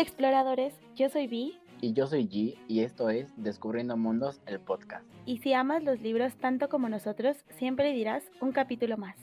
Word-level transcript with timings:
Hola 0.00 0.08
exploradores, 0.08 0.72
yo 0.96 1.10
soy 1.10 1.26
Vi. 1.26 1.58
Y 1.82 1.92
yo 1.92 2.06
soy 2.06 2.26
G 2.26 2.56
y 2.68 2.80
esto 2.80 3.10
es 3.10 3.34
Descubriendo 3.36 3.98
Mundos, 3.98 4.40
el 4.46 4.58
podcast. 4.58 5.04
Y 5.26 5.40
si 5.40 5.52
amas 5.52 5.84
los 5.84 6.00
libros 6.00 6.32
tanto 6.36 6.70
como 6.70 6.88
nosotros, 6.88 7.36
siempre 7.58 7.92
dirás 7.92 8.22
un 8.40 8.52
capítulo 8.52 8.96
más. 8.96 9.14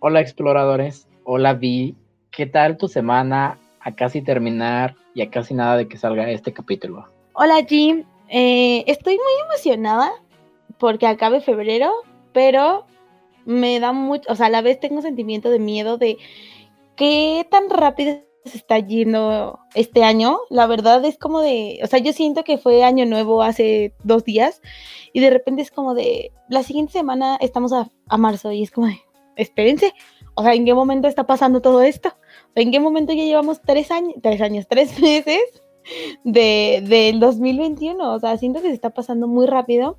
Hola 0.00 0.20
exploradores, 0.20 1.06
hola 1.22 1.54
Vi, 1.54 1.94
¿qué 2.32 2.46
tal 2.46 2.76
tu 2.76 2.88
semana 2.88 3.56
a 3.78 3.94
casi 3.94 4.20
terminar 4.20 4.96
y 5.14 5.22
a 5.22 5.30
casi 5.30 5.54
nada 5.54 5.76
de 5.76 5.86
que 5.86 5.96
salga 5.96 6.28
este 6.28 6.52
capítulo? 6.52 7.06
Hola 7.34 7.60
G, 7.60 8.04
eh, 8.30 8.82
estoy 8.88 9.14
muy 9.14 9.46
emocionada 9.48 10.10
porque 10.80 11.06
acabe 11.06 11.40
febrero, 11.40 11.92
pero 12.32 12.84
me 13.44 13.78
da 13.78 13.92
mucho, 13.92 14.28
o 14.28 14.34
sea, 14.34 14.46
a 14.46 14.50
la 14.50 14.60
vez 14.60 14.80
tengo 14.80 15.02
sentimiento 15.02 15.50
de 15.50 15.60
miedo 15.60 15.98
de 15.98 16.18
qué 16.96 17.46
tan 17.48 17.70
rápido 17.70 18.27
está 18.54 18.78
yendo 18.78 19.58
este 19.74 20.04
año. 20.04 20.38
La 20.50 20.66
verdad 20.66 21.04
es 21.04 21.18
como 21.18 21.40
de, 21.40 21.80
o 21.82 21.86
sea, 21.86 21.98
yo 21.98 22.12
siento 22.12 22.44
que 22.44 22.58
fue 22.58 22.84
año 22.84 23.06
nuevo 23.06 23.42
hace 23.42 23.94
dos 24.04 24.24
días 24.24 24.60
y 25.12 25.20
de 25.20 25.30
repente 25.30 25.62
es 25.62 25.70
como 25.70 25.94
de, 25.94 26.32
la 26.48 26.62
siguiente 26.62 26.92
semana 26.92 27.36
estamos 27.40 27.72
a, 27.72 27.90
marzo 28.16 28.52
y 28.52 28.62
es 28.62 28.70
como 28.70 28.86
de, 28.86 28.98
espérense, 29.36 29.94
o 30.34 30.42
sea, 30.42 30.54
¿en 30.54 30.64
qué 30.64 30.74
momento 30.74 31.08
está 31.08 31.26
pasando 31.26 31.60
todo 31.60 31.82
esto? 31.82 32.12
¿En 32.54 32.70
qué 32.70 32.80
momento 32.80 33.12
ya 33.12 33.24
llevamos 33.24 33.60
tres 33.60 33.90
años, 33.90 34.14
tres 34.22 34.40
años, 34.40 34.66
tres 34.68 35.00
meses 35.00 35.40
de, 36.24 36.82
del 36.86 37.20
2021? 37.20 38.12
O 38.12 38.20
sea, 38.20 38.36
siento 38.36 38.60
que 38.60 38.68
se 38.68 38.74
está 38.74 38.90
pasando 38.90 39.26
muy 39.28 39.46
rápido. 39.46 39.98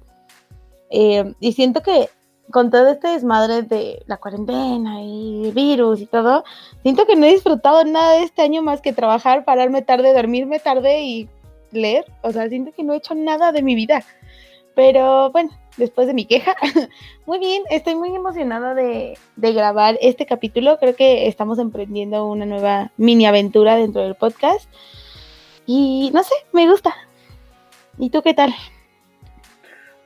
Eh, 0.92 1.34
y 1.40 1.54
siento 1.54 1.82
que 1.82 2.10
con 2.52 2.72
todo 2.72 2.90
este 2.90 3.10
desmadre 3.10 3.62
de 3.62 4.04
la 4.08 4.18
cuarentena 4.18 5.02
y 5.02 5.52
virus 5.54 6.02
y 6.02 6.06
todo, 6.06 6.44
siento 6.82 7.06
que 7.06 7.16
no 7.16 7.26
he 7.26 7.34
disfrutado 7.34 7.84
nada 7.86 8.14
de 8.14 8.24
este 8.24 8.42
año 8.42 8.62
más 8.62 8.82
que 8.82 8.94
trabajar, 8.94 9.46
pararme 9.46 9.82
tarde, 9.82 10.14
dormirme 10.14 10.60
tarde 10.60 11.04
y 11.04 11.30
leer. 11.72 12.06
O 12.22 12.32
sea, 12.32 12.50
siento 12.50 12.72
que 12.72 12.84
no 12.84 12.94
he 12.94 12.98
hecho 12.98 13.16
nada 13.16 13.52
de 13.52 13.62
mi 13.62 13.76
vida. 13.76 14.04
Pero 14.76 15.32
bueno, 15.32 15.52
después 15.78 16.08
de 16.08 16.14
mi 16.14 16.26
queja, 16.26 16.56
muy 17.26 17.40
bien, 17.40 17.64
estoy 17.70 17.96
muy 17.96 18.16
emocionada 18.16 18.74
de, 18.74 19.18
grabar 19.36 19.98
este 20.02 20.26
capítulo. 20.26 20.78
Creo 20.80 20.96
que 20.96 21.28
estamos 21.28 21.60
emprendiendo 21.60 22.26
una 22.26 22.46
nueva 22.46 22.92
mini 22.98 23.26
aventura 23.26 23.76
dentro 23.76 24.02
del 24.02 24.16
podcast. 24.16 24.70
Y 25.66 26.10
no 26.14 26.24
sé, 26.24 26.34
me 26.54 26.68
gusta. 26.70 26.96
¿Y 27.98 28.10
tú 28.10 28.22
qué 28.22 28.34
tal? 28.34 28.54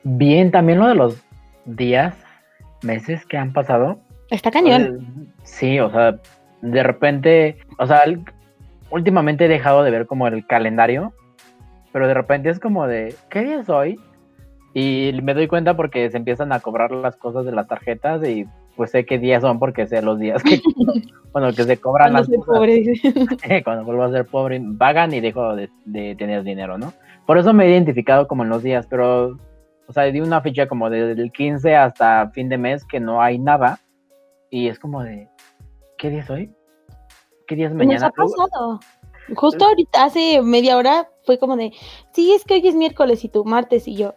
Bien, 0.02 0.50
también 0.50 0.80
lo 0.80 0.88
de 0.88 0.94
los 0.94 1.16
días 1.64 2.23
meses 2.84 3.24
que 3.26 3.36
han 3.36 3.52
pasado. 3.52 3.98
Está 4.30 4.50
cañón. 4.50 5.32
sí, 5.42 5.78
o 5.80 5.90
sea, 5.90 6.18
de 6.62 6.82
repente, 6.82 7.58
o 7.78 7.86
sea, 7.86 8.02
últimamente 8.90 9.44
he 9.44 9.48
dejado 9.48 9.82
de 9.82 9.90
ver 9.90 10.06
como 10.06 10.26
el 10.28 10.46
calendario, 10.46 11.12
pero 11.92 12.08
de 12.08 12.14
repente 12.14 12.50
es 12.50 12.58
como 12.58 12.86
de, 12.86 13.14
¿qué 13.28 13.42
día 13.44 13.60
es 13.60 13.68
hoy? 13.68 13.98
Y 14.72 15.12
me 15.22 15.34
doy 15.34 15.46
cuenta 15.46 15.76
porque 15.76 16.10
se 16.10 16.16
empiezan 16.16 16.52
a 16.52 16.60
cobrar 16.60 16.90
las 16.90 17.16
cosas 17.16 17.44
de 17.44 17.52
las 17.52 17.68
tarjetas 17.68 18.26
y 18.26 18.46
pues 18.76 18.90
sé 18.90 19.06
qué 19.06 19.18
días 19.18 19.42
son 19.42 19.60
porque 19.60 19.86
sé 19.86 20.02
los 20.02 20.18
días 20.18 20.42
que, 20.42 20.60
bueno, 21.32 21.52
que 21.52 21.62
se 21.62 21.76
cobran 21.76 22.12
las 22.12 22.28
Cuando 23.64 23.84
vuelvo 23.84 24.02
a 24.02 24.10
ser 24.10 24.24
pobre, 24.26 24.60
pagan 24.76 25.12
y 25.12 25.20
dejo 25.20 25.54
de, 25.54 25.70
de 25.84 26.16
tener 26.16 26.42
dinero, 26.42 26.78
¿no? 26.78 26.92
Por 27.26 27.38
eso 27.38 27.52
me 27.52 27.66
he 27.66 27.70
identificado 27.70 28.26
como 28.26 28.42
en 28.42 28.48
los 28.48 28.62
días, 28.62 28.86
pero 28.88 29.38
o 29.86 29.92
sea, 29.92 30.04
di 30.04 30.20
una 30.20 30.40
fecha 30.40 30.66
como 30.66 30.90
desde 30.90 31.20
el 31.20 31.32
15 31.32 31.76
hasta 31.76 32.30
fin 32.30 32.48
de 32.48 32.58
mes 32.58 32.84
que 32.84 33.00
no 33.00 33.20
hay 33.20 33.38
nada. 33.38 33.80
Y 34.50 34.68
es 34.68 34.78
como 34.78 35.02
de, 35.02 35.28
¿qué 35.98 36.10
día 36.10 36.20
es 36.20 36.30
hoy? 36.30 36.52
¿Qué 37.46 37.56
día 37.56 37.68
es 37.68 37.74
mañana? 37.74 37.94
Nos 37.94 38.02
ha 38.04 38.10
pasado. 38.10 38.80
Justo 39.34 39.64
ahorita, 39.64 40.04
hace 40.04 40.42
media 40.42 40.76
hora, 40.76 41.08
fue 41.24 41.38
como 41.38 41.56
de, 41.56 41.72
sí, 42.12 42.32
es 42.32 42.44
que 42.44 42.54
hoy 42.54 42.68
es 42.68 42.74
miércoles 42.74 43.24
y 43.24 43.28
tú 43.28 43.44
martes. 43.44 43.88
Y 43.88 43.96
yo, 43.96 44.14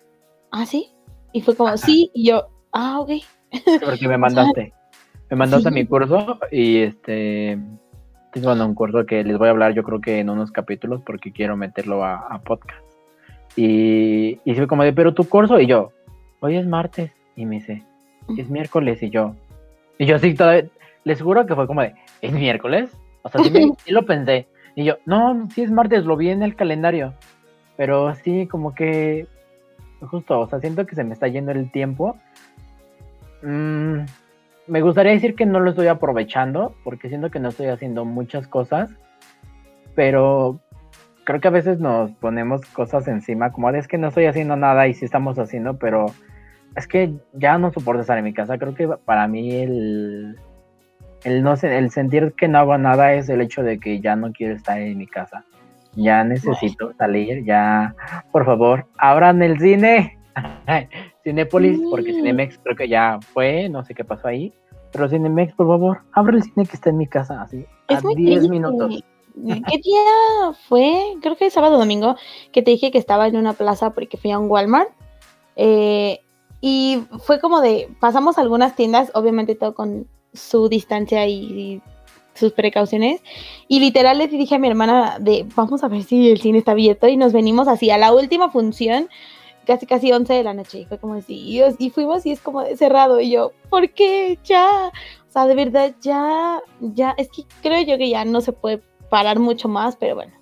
¿ah, 0.52 0.66
sí? 0.66 0.92
Y 1.34 1.42
fue 1.42 1.56
como, 1.56 1.76
sí. 1.78 2.12
Y 2.14 2.28
yo, 2.28 2.48
ah, 2.72 3.00
ok. 3.00 3.12
Porque 3.84 4.08
me 4.08 4.18
mandaste. 4.18 4.74
Me 5.30 5.38
mandaste 5.38 5.72
mi 5.72 5.86
curso 5.86 6.40
y 6.52 6.84
este. 6.84 7.60
Tengo 8.32 8.54
un 8.54 8.76
curso 8.76 9.06
que 9.06 9.24
les 9.24 9.38
voy 9.38 9.48
a 9.48 9.52
hablar, 9.52 9.74
yo 9.74 9.84
creo 9.84 10.00
que 10.00 10.20
en 10.20 10.30
unos 10.30 10.52
capítulos, 10.52 11.02
porque 11.06 11.32
quiero 11.32 11.58
meterlo 11.58 12.04
a 12.04 12.42
podcast. 12.46 12.87
Y, 13.58 14.40
y 14.46 14.56
fue 14.56 14.68
como 14.68 14.84
de, 14.84 14.94
pero 14.94 15.14
tu 15.14 15.28
curso, 15.28 15.60
y 15.60 15.66
yo, 15.66 15.92
hoy 16.40 16.56
es 16.56 16.68
martes, 16.68 17.12
y 17.36 17.46
me 17.46 17.56
dice, 17.56 17.84
es 18.38 18.50
miércoles, 18.50 19.02
y 19.02 19.10
yo, 19.10 19.36
y 19.98 20.06
yo 20.06 20.20
sí, 20.20 20.36
todavía, 20.36 20.70
les 21.04 21.22
juro 21.22 21.46
que 21.48 21.56
fue 21.56 21.66
como 21.66 21.82
de, 21.82 21.96
¿es 22.22 22.32
miércoles? 22.32 22.96
O 23.24 23.30
sea, 23.30 23.42
sí, 23.44 23.92
lo 23.92 24.06
pensé, 24.06 24.48
y 24.76 24.84
yo, 24.84 24.98
no, 25.06 25.50
sí 25.50 25.64
es 25.64 25.72
martes, 25.72 26.06
lo 26.06 26.16
vi 26.16 26.30
en 26.30 26.44
el 26.44 26.56
calendario, 26.56 27.16
pero 27.78 28.14
sí, 28.14 28.46
como 28.46 28.76
que, 28.76 29.26
justo, 30.02 30.40
o 30.40 30.48
sea, 30.48 30.60
siento 30.60 30.86
que 30.86 30.96
se 30.96 31.04
me 31.04 31.14
está 31.14 31.28
yendo 31.28 31.52
el 31.52 31.72
tiempo. 31.72 32.16
Mm, 33.42 34.02
me 34.68 34.82
gustaría 34.82 35.14
decir 35.14 35.36
que 35.36 35.48
no 35.48 35.60
lo 35.60 35.72
estoy 35.72 35.88
aprovechando, 35.88 36.76
porque 36.84 37.10
siento 37.10 37.32
que 37.32 37.40
no 37.40 37.50
estoy 37.50 37.68
haciendo 37.68 38.06
muchas 38.06 38.48
cosas, 38.48 38.92
pero 39.96 40.60
creo 41.28 41.42
que 41.42 41.50
a 41.50 41.52
veces 41.52 41.82
nos 41.82 42.10
ponemos 42.14 42.62
cosas 42.68 43.06
encima, 43.10 43.52
como 43.52 43.70
es 43.72 43.90
que 43.90 43.98
no 43.98 44.08
estoy 44.08 44.28
haciendo 44.28 44.56
nada 44.56 44.88
y 44.88 44.94
sí 44.94 45.04
estamos 45.04 45.38
haciendo, 45.38 45.78
pero 45.78 46.06
es 46.78 46.88
que 46.88 47.16
ya 47.34 47.58
no 47.58 47.74
soporto 47.74 48.00
estar 48.00 48.18
en 48.18 48.24
mi 48.24 48.34
casa. 48.34 48.58
Creo 48.58 48.74
que 48.74 48.88
para 48.88 49.28
mí 49.28 49.54
el, 49.54 50.38
el, 51.26 51.44
no 51.44 51.56
el 51.62 51.92
sentir 51.92 52.32
que 52.32 52.48
no 52.48 52.60
hago 52.60 52.78
nada 52.78 53.14
es 53.14 53.28
el 53.28 53.42
hecho 53.42 53.62
de 53.62 53.78
que 53.78 54.00
ya 54.00 54.16
no 54.16 54.32
quiero 54.32 54.56
estar 54.56 54.80
en 54.80 54.98
mi 54.98 55.06
casa. 55.06 55.44
Ya 55.98 56.24
necesito 56.24 56.94
salir, 56.94 57.44
ya, 57.44 57.94
por 58.32 58.46
favor, 58.46 58.86
abran 58.98 59.44
el 59.44 59.60
cine. 59.60 60.18
Cinepolis, 61.26 61.82
porque 61.92 62.14
Cinemex 62.14 62.58
creo 62.60 62.78
que 62.78 62.88
ya 62.88 63.20
fue, 63.34 63.68
no 63.68 63.84
sé 63.84 63.94
qué 63.94 64.06
pasó 64.06 64.30
ahí. 64.30 64.54
Pero 64.94 65.10
Cinemex, 65.10 65.52
por 65.56 65.68
favor, 65.68 66.04
abre 66.14 66.38
el 66.38 66.44
cine 66.44 66.66
que 66.66 66.78
está 66.78 66.90
en 66.90 66.98
mi 66.98 67.08
casa, 67.08 67.42
así, 67.42 67.66
a 67.90 68.00
10 68.00 68.48
minutos. 68.48 69.04
¿Qué 69.70 69.78
día 69.78 70.54
fue? 70.68 71.16
Creo 71.22 71.36
que 71.36 71.50
sábado 71.50 71.76
o 71.76 71.80
domingo, 71.80 72.16
que 72.52 72.62
te 72.62 72.72
dije 72.72 72.92
que 72.92 72.98
estaba 72.98 73.28
en 73.28 73.38
una 73.38 73.54
plaza 73.54 73.92
porque 73.92 74.18
fui 74.18 74.32
a 74.32 74.40
un 74.40 74.50
Walmart. 74.50 74.90
Eh, 75.56 76.22
y 76.62 77.04
fue 77.24 77.40
como 77.40 77.62
de, 77.62 77.90
pasamos 78.00 78.38
algunas 78.38 78.76
tiendas, 78.76 79.12
obviamente 79.14 79.56
todo 79.56 79.76
con 79.76 80.08
su 80.34 80.70
distancia 80.70 81.28
y, 81.28 81.82
sus 82.34 82.54
precauciones. 82.54 83.22
Y 83.68 83.80
literal 83.80 84.20
le 84.20 84.28
dije 84.28 84.54
a 84.54 84.60
mi 84.60 84.68
hermana 84.68 85.18
de, 85.20 85.44
vamos 85.56 85.84
a 85.84 85.88
ver 85.88 86.04
si 86.04 86.30
el 86.30 86.40
cine 86.40 86.60
está 86.60 86.74
abierto. 86.74 87.08
Y 87.08 87.18
nos 87.18 87.34
venimos 87.34 87.68
así 87.68 87.90
a 87.90 87.98
la 87.98 88.14
última 88.14 88.52
función, 88.52 89.10
casi 89.66 89.88
casi 89.88 90.12
11 90.12 90.34
de 90.34 90.44
la 90.44 90.54
noche. 90.54 90.82
Y 90.82 90.86
fue 90.86 91.00
como 91.00 91.16
así, 91.16 91.34
y, 91.34 91.64
y 91.80 91.90
fuimos 91.90 92.28
y 92.28 92.32
es 92.34 92.40
como 92.40 92.62
de 92.62 92.78
cerrado. 92.78 93.20
Y 93.20 93.32
yo, 93.32 93.54
¿por 93.72 93.90
qué? 93.90 94.38
Ya. 94.44 94.92
O 95.28 95.32
sea, 95.32 95.48
de 95.48 95.56
verdad, 95.56 95.96
ya, 96.00 96.62
ya, 96.80 97.16
es 97.18 97.30
que 97.30 97.44
creo 97.64 97.82
yo 97.82 97.98
que 97.98 98.10
ya 98.10 98.24
no 98.24 98.42
se 98.42 98.54
puede 98.54 98.84
parar 99.10 99.40
mucho 99.40 99.68
más, 99.68 99.96
pero 99.96 100.16
bueno. 100.16 100.34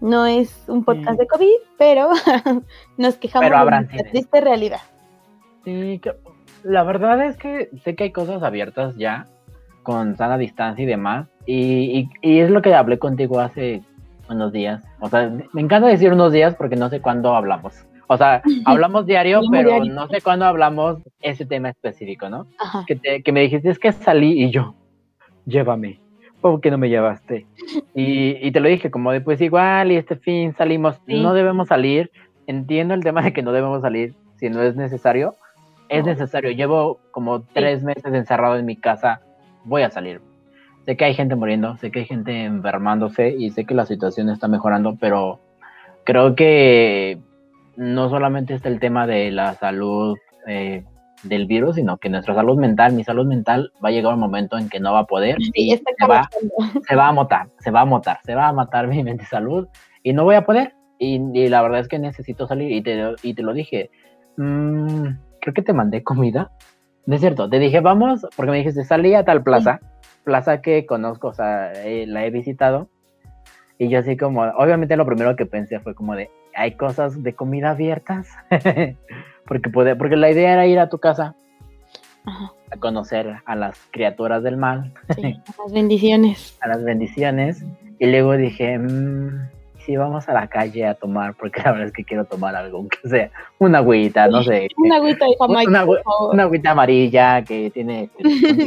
No 0.00 0.26
es 0.26 0.64
un 0.68 0.84
podcast 0.84 1.18
de 1.18 1.26
COVID, 1.26 1.56
pero 1.78 2.10
nos 2.98 3.16
quejamos 3.16 3.50
de 3.50 3.56
la 3.56 3.88
triste 4.10 4.40
realidad. 4.40 4.80
Sí, 5.64 6.00
la 6.62 6.82
verdad 6.84 7.24
es 7.24 7.36
que 7.36 7.70
sé 7.82 7.94
que 7.94 8.04
hay 8.04 8.12
cosas 8.12 8.42
abiertas 8.42 8.96
ya, 8.96 9.26
con 9.82 10.16
sana 10.16 10.36
distancia 10.36 10.82
y 10.82 10.86
demás, 10.86 11.28
y, 11.46 12.08
y, 12.22 12.40
es 12.40 12.50
lo 12.50 12.60
que 12.60 12.74
hablé 12.74 12.98
contigo 12.98 13.40
hace 13.40 13.82
unos 14.28 14.52
días. 14.52 14.82
O 15.00 15.08
sea, 15.08 15.30
me 15.52 15.62
encanta 15.62 15.88
decir 15.88 16.12
unos 16.12 16.32
días 16.32 16.54
porque 16.56 16.76
no 16.76 16.90
sé 16.90 17.00
cuándo 17.00 17.34
hablamos. 17.34 17.86
O 18.08 18.16
sea, 18.16 18.42
hablamos 18.64 19.06
diario, 19.06 19.40
pero 19.50 19.84
no 19.84 20.08
sé 20.08 20.20
cuándo 20.20 20.44
hablamos 20.44 20.98
ese 21.20 21.46
tema 21.46 21.70
específico, 21.70 22.28
¿no? 22.28 22.46
Que, 22.86 22.96
te, 22.96 23.22
que 23.22 23.32
me 23.32 23.40
dijiste, 23.40 23.70
es 23.70 23.78
que 23.78 23.92
salí 23.92 24.44
y 24.44 24.50
yo, 24.50 24.74
llévame. 25.46 26.00
¿Por 26.50 26.60
qué 26.60 26.70
no 26.70 26.78
me 26.78 26.88
llevaste? 26.88 27.46
Y, 27.94 28.50
te 28.52 28.60
lo 28.60 28.68
dije, 28.68 28.90
como 28.90 29.10
de, 29.10 29.20
pues 29.20 29.40
igual, 29.40 29.90
y 29.90 29.96
este 29.96 30.16
fin 30.16 30.54
salimos, 30.54 31.00
no 31.06 31.32
debemos 31.32 31.68
salir. 31.68 32.10
Entiendo 32.46 32.94
el 32.94 33.02
tema 33.02 33.22
de 33.22 33.32
que 33.32 33.42
no 33.42 33.52
debemos 33.52 33.80
salir 33.82 34.14
si 34.36 34.50
no 34.50 34.62
es 34.62 34.76
necesario. 34.76 35.34
Es 35.88 36.04
necesario. 36.04 36.50
Llevo 36.50 37.00
como 37.10 37.42
tres 37.42 37.82
meses 37.82 38.12
encerrado 38.12 38.56
en 38.56 38.66
mi 38.66 38.76
casa. 38.76 39.22
Voy 39.64 39.82
a 39.82 39.90
salir. 39.90 40.20
Sé 40.84 40.96
que 40.96 41.06
hay 41.06 41.14
gente 41.14 41.34
muriendo, 41.34 41.76
sé 41.78 41.90
que 41.90 42.00
hay 42.00 42.04
gente 42.04 42.44
enfermándose 42.44 43.30
y 43.30 43.50
sé 43.50 43.64
que 43.64 43.74
la 43.74 43.86
situación 43.86 44.28
está 44.28 44.46
mejorando, 44.46 44.96
pero 45.00 45.40
creo 46.04 46.34
que 46.36 47.18
no 47.76 48.08
solamente 48.08 48.54
está 48.54 48.68
el 48.68 48.78
tema 48.78 49.06
de 49.06 49.30
la 49.30 49.54
salud 49.54 50.16
eh, 50.46 50.84
del 51.28 51.46
virus, 51.46 51.76
sino 51.76 51.98
que 51.98 52.08
nuestra 52.08 52.34
salud 52.34 52.56
mental, 52.56 52.92
mi 52.92 53.04
salud 53.04 53.26
mental, 53.26 53.72
va 53.84 53.88
a 53.90 53.92
llegar 53.92 54.14
un 54.14 54.20
momento 54.20 54.58
en 54.58 54.68
que 54.68 54.80
no 54.80 54.92
va 54.92 55.00
a 55.00 55.06
poder 55.06 55.36
y 55.54 55.76
se, 55.76 56.06
va, 56.08 56.28
se 56.88 56.96
va 56.96 57.08
a 57.08 57.12
matar, 57.12 57.48
se 57.58 57.70
va 57.70 57.80
a 57.80 57.84
matar, 57.84 58.18
se 58.24 58.34
va 58.34 58.48
a 58.48 58.52
matar 58.52 58.86
mi 58.88 59.02
mente 59.02 59.24
salud 59.24 59.68
y 60.02 60.12
no 60.12 60.24
voy 60.24 60.36
a 60.36 60.44
poder. 60.44 60.74
Y, 60.98 61.48
la 61.48 61.60
verdad 61.60 61.80
es 61.80 61.88
que 61.88 61.98
necesito 61.98 62.46
salir 62.46 62.72
y 62.72 62.82
te, 62.82 63.14
y 63.22 63.34
te 63.34 63.42
lo 63.42 63.52
dije. 63.52 63.90
Mm, 64.36 65.08
creo 65.40 65.54
que 65.54 65.62
te 65.62 65.72
mandé 65.72 66.02
comida. 66.02 66.50
No 67.06 67.14
es 67.14 67.20
cierto, 67.20 67.48
te 67.48 67.58
dije, 67.58 67.80
vamos, 67.80 68.26
porque 68.34 68.50
me 68.50 68.58
dijiste, 68.58 68.84
salí 68.84 69.14
a 69.14 69.24
tal 69.24 69.42
plaza, 69.44 69.80
plaza 70.24 70.60
que 70.60 70.86
conozco, 70.86 71.28
o 71.28 71.34
sea, 71.34 71.72
eh, 71.72 72.04
la 72.06 72.26
he 72.26 72.30
visitado. 72.30 72.88
Y 73.78 73.88
yo 73.88 73.98
así 73.98 74.16
como, 74.16 74.42
obviamente 74.42 74.96
lo 74.96 75.06
primero 75.06 75.36
que 75.36 75.46
pensé 75.46 75.80
fue 75.80 75.94
como 75.94 76.14
de, 76.14 76.30
hay 76.54 76.72
cosas 76.72 77.22
de 77.22 77.34
comida 77.34 77.70
abiertas, 77.70 78.28
porque, 79.46 79.70
puede, 79.70 79.96
porque 79.96 80.16
la 80.16 80.30
idea 80.30 80.54
era 80.54 80.66
ir 80.66 80.78
a 80.78 80.88
tu 80.88 80.98
casa 80.98 81.34
a 82.70 82.76
conocer 82.78 83.36
a 83.44 83.54
las 83.54 83.78
criaturas 83.90 84.42
del 84.42 84.56
mal. 84.56 84.92
Sí, 85.14 85.22
a 85.58 85.62
las 85.62 85.72
bendiciones. 85.72 86.58
a 86.60 86.68
las 86.68 86.82
bendiciones. 86.82 87.64
Y 87.98 88.06
luego 88.06 88.36
dije, 88.36 88.78
mmm, 88.78 89.48
sí, 89.78 89.96
vamos 89.96 90.28
a 90.28 90.32
la 90.32 90.48
calle 90.48 90.86
a 90.86 90.94
tomar, 90.94 91.34
porque 91.34 91.62
la 91.62 91.72
verdad 91.72 91.86
es 91.86 91.92
que 91.92 92.04
quiero 92.04 92.24
tomar 92.24 92.54
algo, 92.56 92.78
aunque 92.78 92.98
sea 93.08 93.30
una 93.58 93.78
agüita, 93.78 94.26
no 94.28 94.42
sé. 94.42 94.68
Una 94.76 94.96
agüita 94.96 95.24
de 95.24 95.36
Jamaica, 95.38 95.86
una, 96.32 96.42
agüita 96.42 96.70
amarilla 96.72 97.42
que 97.42 97.70
tiene 97.70 98.10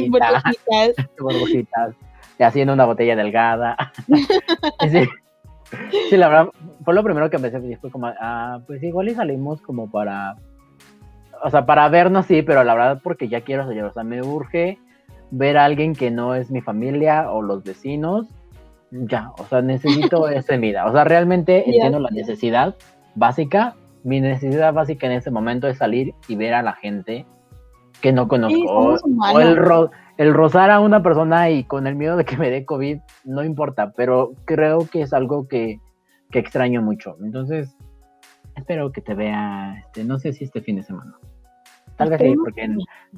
burbujitas. 0.08 0.94
burbujitas. 1.18 1.94
Y 2.40 2.42
haciendo 2.42 2.72
una 2.72 2.86
botella 2.86 3.14
delgada. 3.16 3.76
sí, 4.90 5.02
sí, 6.08 6.16
la 6.16 6.28
verdad, 6.28 6.48
fue 6.86 6.94
lo 6.94 7.04
primero 7.04 7.28
que 7.28 7.36
empecé, 7.36 7.76
fue 7.76 7.90
como, 7.90 8.06
ah, 8.18 8.60
pues 8.66 8.82
igual 8.82 9.10
y 9.10 9.14
salimos 9.14 9.60
como 9.60 9.90
para, 9.90 10.36
o 11.44 11.50
sea, 11.50 11.66
para 11.66 11.86
vernos, 11.90 12.24
sí, 12.24 12.40
pero 12.40 12.64
la 12.64 12.72
verdad 12.72 13.00
porque 13.04 13.28
ya 13.28 13.42
quiero 13.42 13.66
salir, 13.66 13.84
o 13.84 13.92
sea, 13.92 14.04
me 14.04 14.22
urge 14.22 14.78
ver 15.30 15.58
a 15.58 15.66
alguien 15.66 15.94
que 15.94 16.10
no 16.10 16.34
es 16.34 16.50
mi 16.50 16.62
familia 16.62 17.30
o 17.30 17.42
los 17.42 17.62
vecinos, 17.62 18.26
ya, 18.90 19.32
o 19.36 19.44
sea, 19.44 19.60
necesito 19.60 20.26
ese 20.30 20.56
vida, 20.56 20.86
o 20.86 20.92
sea, 20.92 21.04
realmente 21.04 21.64
entiendo 21.66 22.00
la 22.00 22.08
necesidad 22.10 22.74
básica, 23.16 23.74
mi 24.02 24.22
necesidad 24.22 24.72
básica 24.72 25.06
en 25.06 25.12
ese 25.12 25.30
momento 25.30 25.68
es 25.68 25.76
salir 25.76 26.14
y 26.26 26.36
ver 26.36 26.54
a 26.54 26.62
la 26.62 26.72
gente 26.72 27.26
que 28.00 28.12
no 28.12 28.28
conozco, 28.28 28.64
o, 28.66 29.40
el, 29.40 29.58
el 30.20 30.34
rozar 30.34 30.70
a 30.70 30.80
una 30.80 31.02
persona 31.02 31.48
y 31.48 31.64
con 31.64 31.86
el 31.86 31.94
miedo 31.94 32.14
de 32.18 32.26
que 32.26 32.36
me 32.36 32.50
dé 32.50 32.66
COVID, 32.66 32.98
no 33.24 33.42
importa, 33.42 33.94
pero 33.96 34.34
creo 34.44 34.86
que 34.86 35.00
es 35.00 35.14
algo 35.14 35.48
que, 35.48 35.80
que 36.30 36.38
extraño 36.38 36.82
mucho, 36.82 37.16
entonces 37.24 37.74
espero 38.54 38.92
que 38.92 39.00
te 39.00 39.14
vea, 39.14 39.76
este, 39.80 40.04
no 40.04 40.18
sé 40.18 40.34
si 40.34 40.44
este 40.44 40.60
fin 40.60 40.76
de 40.76 40.82
semana. 40.82 41.16
Tal 41.96 42.10
vez 42.10 42.20
sí, 42.20 42.34
porque, 42.36 42.68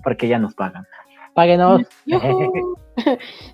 porque 0.04 0.28
ya 0.28 0.38
nos 0.38 0.54
pagan. 0.54 0.87
Páguenos. 1.34 1.82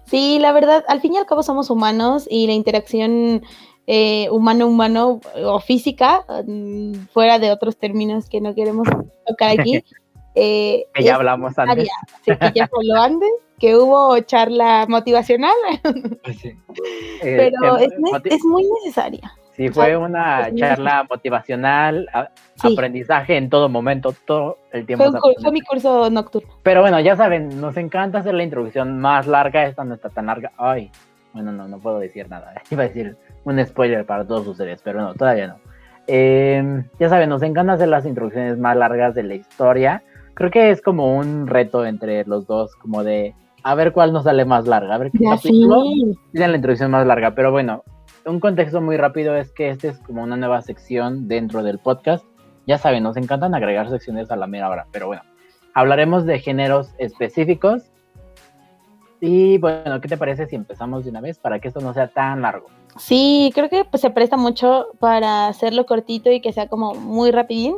Sí, 0.04 0.38
la 0.40 0.52
verdad, 0.52 0.84
al 0.88 1.00
fin 1.00 1.14
y 1.14 1.16
al 1.16 1.24
cabo 1.24 1.44
somos 1.44 1.70
humanos 1.70 2.26
y 2.28 2.48
la 2.48 2.52
interacción 2.52 3.42
eh, 3.86 4.28
humano-humano 4.30 5.20
o 5.36 5.60
física, 5.60 6.24
mm, 6.44 7.06
fuera 7.12 7.38
de 7.38 7.52
otros 7.52 7.78
términos 7.78 8.28
que 8.28 8.40
no 8.40 8.54
queremos 8.54 8.88
tocar 9.26 9.58
aquí. 9.58 9.82
Eh, 10.40 10.86
que 10.94 11.02
ya 11.02 11.16
hablamos 11.16 11.58
antes. 11.58 11.88
Sí, 12.24 12.30
que 12.36 12.52
ya 12.54 12.68
habló 12.72 13.02
antes, 13.02 13.28
que 13.58 13.76
hubo 13.76 14.18
charla 14.20 14.86
motivacional. 14.88 15.54
Sí. 16.40 16.52
Pero 17.20 17.78
eh, 17.78 17.86
es, 17.86 18.32
es 18.32 18.44
muy 18.44 18.64
necesaria. 18.84 19.32
Sí, 19.58 19.70
fue 19.70 19.96
una 19.96 20.54
charla 20.54 21.04
motivacional, 21.10 22.08
aprendizaje 22.62 23.36
en 23.36 23.50
todo 23.50 23.68
momento, 23.68 24.14
todo 24.24 24.58
el 24.70 24.86
tiempo. 24.86 25.10
Fue, 25.42 25.50
mi 25.50 25.60
curso 25.62 26.08
nocturno. 26.10 26.48
Pero 26.62 26.82
bueno, 26.82 27.00
ya 27.00 27.16
saben, 27.16 27.60
nos 27.60 27.76
encanta 27.76 28.18
hacer 28.18 28.34
la 28.34 28.44
introducción 28.44 29.00
más 29.00 29.26
larga, 29.26 29.66
esta 29.66 29.82
no 29.82 29.94
está 29.94 30.10
tan 30.10 30.26
larga. 30.26 30.52
Ay, 30.56 30.92
bueno, 31.32 31.50
no, 31.50 31.66
no 31.66 31.80
puedo 31.80 31.98
decir 31.98 32.30
nada. 32.30 32.54
Iba 32.70 32.84
a 32.84 32.86
decir 32.86 33.16
un 33.42 33.66
spoiler 33.66 34.06
para 34.06 34.24
todos 34.24 34.46
ustedes, 34.46 34.80
pero 34.80 35.00
no, 35.00 35.14
todavía 35.14 35.48
no. 35.48 35.56
Em, 36.06 36.84
ya 37.00 37.08
saben, 37.08 37.28
nos 37.28 37.42
encanta 37.42 37.72
hacer 37.72 37.88
las 37.88 38.06
introducciones 38.06 38.58
más 38.58 38.76
largas 38.76 39.16
de 39.16 39.24
la 39.24 39.34
historia. 39.34 40.04
Creo 40.38 40.52
que 40.52 40.70
es 40.70 40.80
como 40.80 41.16
un 41.16 41.48
reto 41.48 41.84
entre 41.84 42.24
los 42.24 42.46
dos, 42.46 42.76
como 42.76 43.02
de 43.02 43.34
a 43.64 43.74
ver 43.74 43.92
cuál 43.92 44.12
nos 44.12 44.22
sale 44.22 44.44
más 44.44 44.68
larga, 44.68 44.94
a 44.94 44.98
ver 44.98 45.10
qué 45.10 45.24
capítulo 45.24 45.82
tiene 46.30 46.46
la 46.46 46.54
introducción 46.54 46.92
más 46.92 47.04
larga. 47.04 47.34
Pero 47.34 47.50
bueno, 47.50 47.82
un 48.24 48.38
contexto 48.38 48.80
muy 48.80 48.96
rápido 48.96 49.34
es 49.34 49.50
que 49.50 49.70
este 49.70 49.88
es 49.88 49.98
como 49.98 50.22
una 50.22 50.36
nueva 50.36 50.62
sección 50.62 51.26
dentro 51.26 51.64
del 51.64 51.80
podcast. 51.80 52.24
Ya 52.68 52.78
saben, 52.78 53.02
nos 53.02 53.16
encantan 53.16 53.52
agregar 53.52 53.90
secciones 53.90 54.30
a 54.30 54.36
la 54.36 54.46
mera 54.46 54.70
hora, 54.70 54.86
pero 54.92 55.08
bueno, 55.08 55.22
hablaremos 55.74 56.24
de 56.24 56.38
géneros 56.38 56.94
específicos. 56.98 57.90
Y 59.20 59.58
bueno, 59.58 60.00
¿qué 60.00 60.06
te 60.06 60.16
parece 60.16 60.46
si 60.46 60.54
empezamos 60.54 61.02
de 61.02 61.10
una 61.10 61.20
vez 61.20 61.40
para 61.40 61.58
que 61.58 61.66
esto 61.66 61.80
no 61.80 61.92
sea 61.94 62.06
tan 62.06 62.42
largo? 62.42 62.68
Sí, 62.96 63.50
creo 63.56 63.68
que 63.68 63.84
pues, 63.84 64.02
se 64.02 64.10
presta 64.10 64.36
mucho 64.36 64.86
para 65.00 65.48
hacerlo 65.48 65.84
cortito 65.84 66.30
y 66.30 66.40
que 66.40 66.52
sea 66.52 66.68
como 66.68 66.94
muy 66.94 67.32
rapidín. 67.32 67.74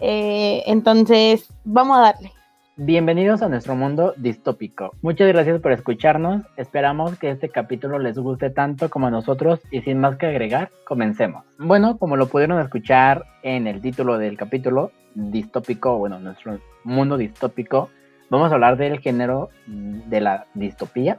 Eh, 0.00 0.62
entonces, 0.66 1.52
vamos 1.64 1.98
a 1.98 2.00
darle. 2.00 2.32
Bienvenidos 2.76 3.40
a 3.40 3.48
nuestro 3.48 3.76
mundo 3.76 4.14
distópico. 4.16 4.94
Muchas 5.00 5.28
gracias 5.28 5.60
por 5.60 5.70
escucharnos. 5.70 6.42
Esperamos 6.56 7.16
que 7.18 7.30
este 7.30 7.48
capítulo 7.48 8.00
les 8.00 8.18
guste 8.18 8.50
tanto 8.50 8.90
como 8.90 9.06
a 9.06 9.10
nosotros 9.12 9.60
y 9.70 9.82
sin 9.82 10.00
más 10.00 10.16
que 10.16 10.26
agregar, 10.26 10.70
comencemos. 10.84 11.44
Bueno, 11.56 11.98
como 11.98 12.16
lo 12.16 12.26
pudieron 12.26 12.60
escuchar 12.60 13.26
en 13.44 13.68
el 13.68 13.80
título 13.80 14.18
del 14.18 14.36
capítulo, 14.36 14.90
distópico, 15.14 15.98
bueno, 15.98 16.18
nuestro 16.18 16.58
mundo 16.82 17.16
distópico, 17.16 17.90
vamos 18.28 18.50
a 18.50 18.54
hablar 18.54 18.76
del 18.76 18.98
género 18.98 19.50
de 19.66 20.20
la 20.20 20.46
distopía, 20.54 21.18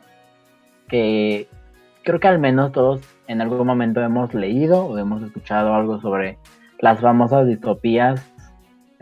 que 0.89 1.47
creo 2.03 2.19
que 2.19 2.27
al 2.27 2.39
menos 2.39 2.73
todos 2.73 3.01
en 3.27 3.39
algún 3.39 3.65
momento 3.65 4.01
hemos 4.01 4.33
leído 4.33 4.85
o 4.85 4.97
hemos 4.97 5.23
escuchado 5.23 5.73
algo 5.73 6.01
sobre 6.01 6.37
las 6.79 6.99
famosas 6.99 7.47
distopías, 7.47 8.21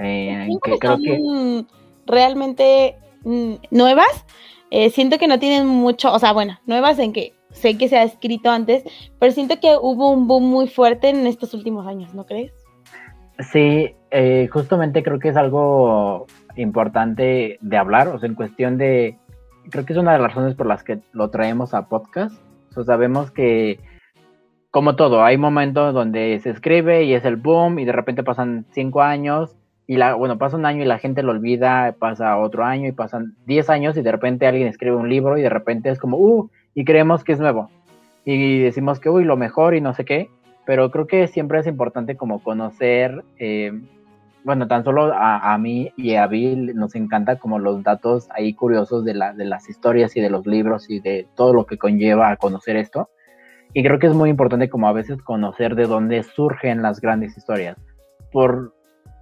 eh, 0.04 0.50
que 0.64 0.78
creo 0.78 0.98
que 0.98 1.66
realmente 2.06 2.98
mm, 3.24 3.54
nuevas. 3.72 4.26
Eh, 4.72 4.90
siento 4.90 5.20
que 5.20 5.28
no 5.28 5.38
tienen 5.38 5.68
mucho, 5.68 6.12
o 6.12 6.18
sea, 6.18 6.34
bueno, 6.34 6.60
nuevas 6.66 6.98
en 6.98 7.14
que 7.14 7.34
sé 7.52 7.78
que 7.78 7.88
se 7.88 7.98
ha 7.98 8.04
escrito 8.04 8.50
antes, 8.50 8.84
pero 9.20 9.32
siento 9.32 9.60
que 9.60 9.78
hubo 9.80 10.10
un 10.10 10.28
boom 10.28 10.46
muy 10.46 10.68
fuerte 10.68 11.10
en 11.10 11.28
estos 11.28 11.54
últimos 11.54 11.86
años, 11.86 12.14
¿no 12.16 12.26
crees? 12.26 12.52
Sí, 13.40 13.94
eh, 14.12 14.50
justamente 14.52 15.04
creo 15.04 15.20
que 15.20 15.30
es 15.30 15.38
algo 15.38 16.26
importante 16.56 17.58
de 17.62 17.78
hablar, 17.78 18.08
o 18.08 18.20
sea, 18.20 18.28
en 18.28 18.36
cuestión 18.36 18.78
de, 18.78 19.18
creo 19.70 19.86
que 19.86 19.94
es 19.94 20.00
una 20.00 20.14
de 20.14 20.20
las 20.20 20.34
razones 20.34 20.56
por 20.56 20.66
las 20.66 20.84
que 20.84 21.00
lo 21.12 21.30
traemos 21.30 21.74
a 21.74 21.88
podcast. 21.88 22.36
O 22.72 22.74
sea, 22.74 22.84
sabemos 22.84 23.32
que, 23.32 23.80
como 24.72 24.96
todo, 24.96 25.24
hay 25.24 25.38
momentos 25.38 25.94
donde 25.94 26.40
se 26.42 26.50
escribe 26.50 27.04
y 27.04 27.14
es 27.14 27.26
el 27.26 27.36
boom 27.36 27.80
y 27.80 27.86
de 27.86 27.92
repente 27.92 28.24
pasan 28.24 28.66
cinco 28.72 29.02
años 29.02 29.56
y 29.86 29.98
la, 29.98 30.14
bueno, 30.14 30.38
pasa 30.38 30.56
un 30.56 30.66
año 30.66 30.82
y 30.84 30.86
la 30.88 30.98
gente 30.98 31.24
lo 31.24 31.32
olvida, 31.32 31.96
pasa 32.00 32.38
otro 32.38 32.64
año 32.64 32.88
y 32.88 32.94
pasan 32.94 33.36
10 33.46 33.70
años 33.70 33.98
y 33.98 34.02
de 34.02 34.12
repente 34.12 34.48
alguien 34.48 34.68
escribe 34.68 34.96
un 34.96 35.10
libro 35.10 35.38
y 35.38 35.42
de 35.42 35.50
repente 35.50 35.90
es 35.90 36.00
como, 36.00 36.18
uh, 36.18 36.50
y 36.74 36.86
creemos 36.86 37.24
que 37.24 37.34
es 37.34 37.40
nuevo. 37.40 37.70
Y 38.26 38.60
decimos 38.62 39.00
que, 39.00 39.10
uy, 39.10 39.26
lo 39.26 39.36
mejor 39.36 39.76
y 39.76 39.82
no 39.82 39.94
sé 39.94 40.06
qué, 40.06 40.30
pero 40.66 40.90
creo 40.92 41.08
que 41.08 41.28
siempre 41.28 41.60
es 41.60 41.68
importante 41.68 42.16
como 42.16 42.42
conocer, 42.42 43.24
eh, 43.38 43.74
bueno, 44.46 44.68
tan 44.68 44.86
solo 44.86 45.14
a, 45.14 45.54
a, 45.54 45.58
mí 45.58 45.92
y 45.98 46.16
a 46.16 46.28
Bill 46.28 46.76
nos 46.76 46.96
encanta 46.96 47.38
como 47.38 47.60
los 47.60 47.84
datos 47.84 48.30
ahí 48.32 48.54
curiosos 48.54 49.04
de, 49.04 49.14
la, 49.14 49.34
de 49.34 49.46
las 49.46 49.70
historias 49.70 50.16
y 50.16 50.22
de 50.22 50.30
los 50.30 50.46
libros 50.46 50.90
y 50.90 51.00
de 51.00 51.28
todo 51.36 51.54
lo 51.54 51.66
que 51.66 51.78
conlleva 51.78 52.30
a 52.30 52.38
conocer 52.38 52.78
esto. 52.78 53.10
Y 53.74 53.84
creo 53.84 54.00
que 54.00 54.08
es 54.08 54.14
muy 54.14 54.30
importante 54.30 54.70
como 54.70 54.88
a 54.88 54.94
veces 54.94 55.22
conocer 55.22 55.76
de 55.76 55.88
dónde 55.88 56.24
surgen 56.24 56.82
las 56.82 57.02
grandes 57.02 57.38
historias. 57.38 57.78
Por, 58.32 58.74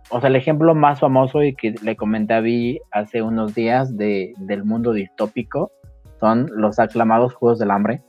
o 0.09 0.19
sea, 0.19 0.29
el 0.29 0.35
ejemplo 0.35 0.75
más 0.75 0.99
famoso 0.99 1.43
y 1.43 1.55
que 1.55 1.75
le 1.81 1.95
comenté 1.95 2.33
a 2.33 2.41
Vi 2.41 2.79
hace 2.91 3.21
unos 3.21 3.55
días 3.55 3.95
de, 3.95 4.33
del 4.37 4.63
mundo 4.65 4.93
distópico 4.93 5.71
son 6.19 6.49
los 6.53 6.79
aclamados 6.79 7.33
Juegos 7.33 7.59
del 7.59 7.71
Hambre, 7.71 8.01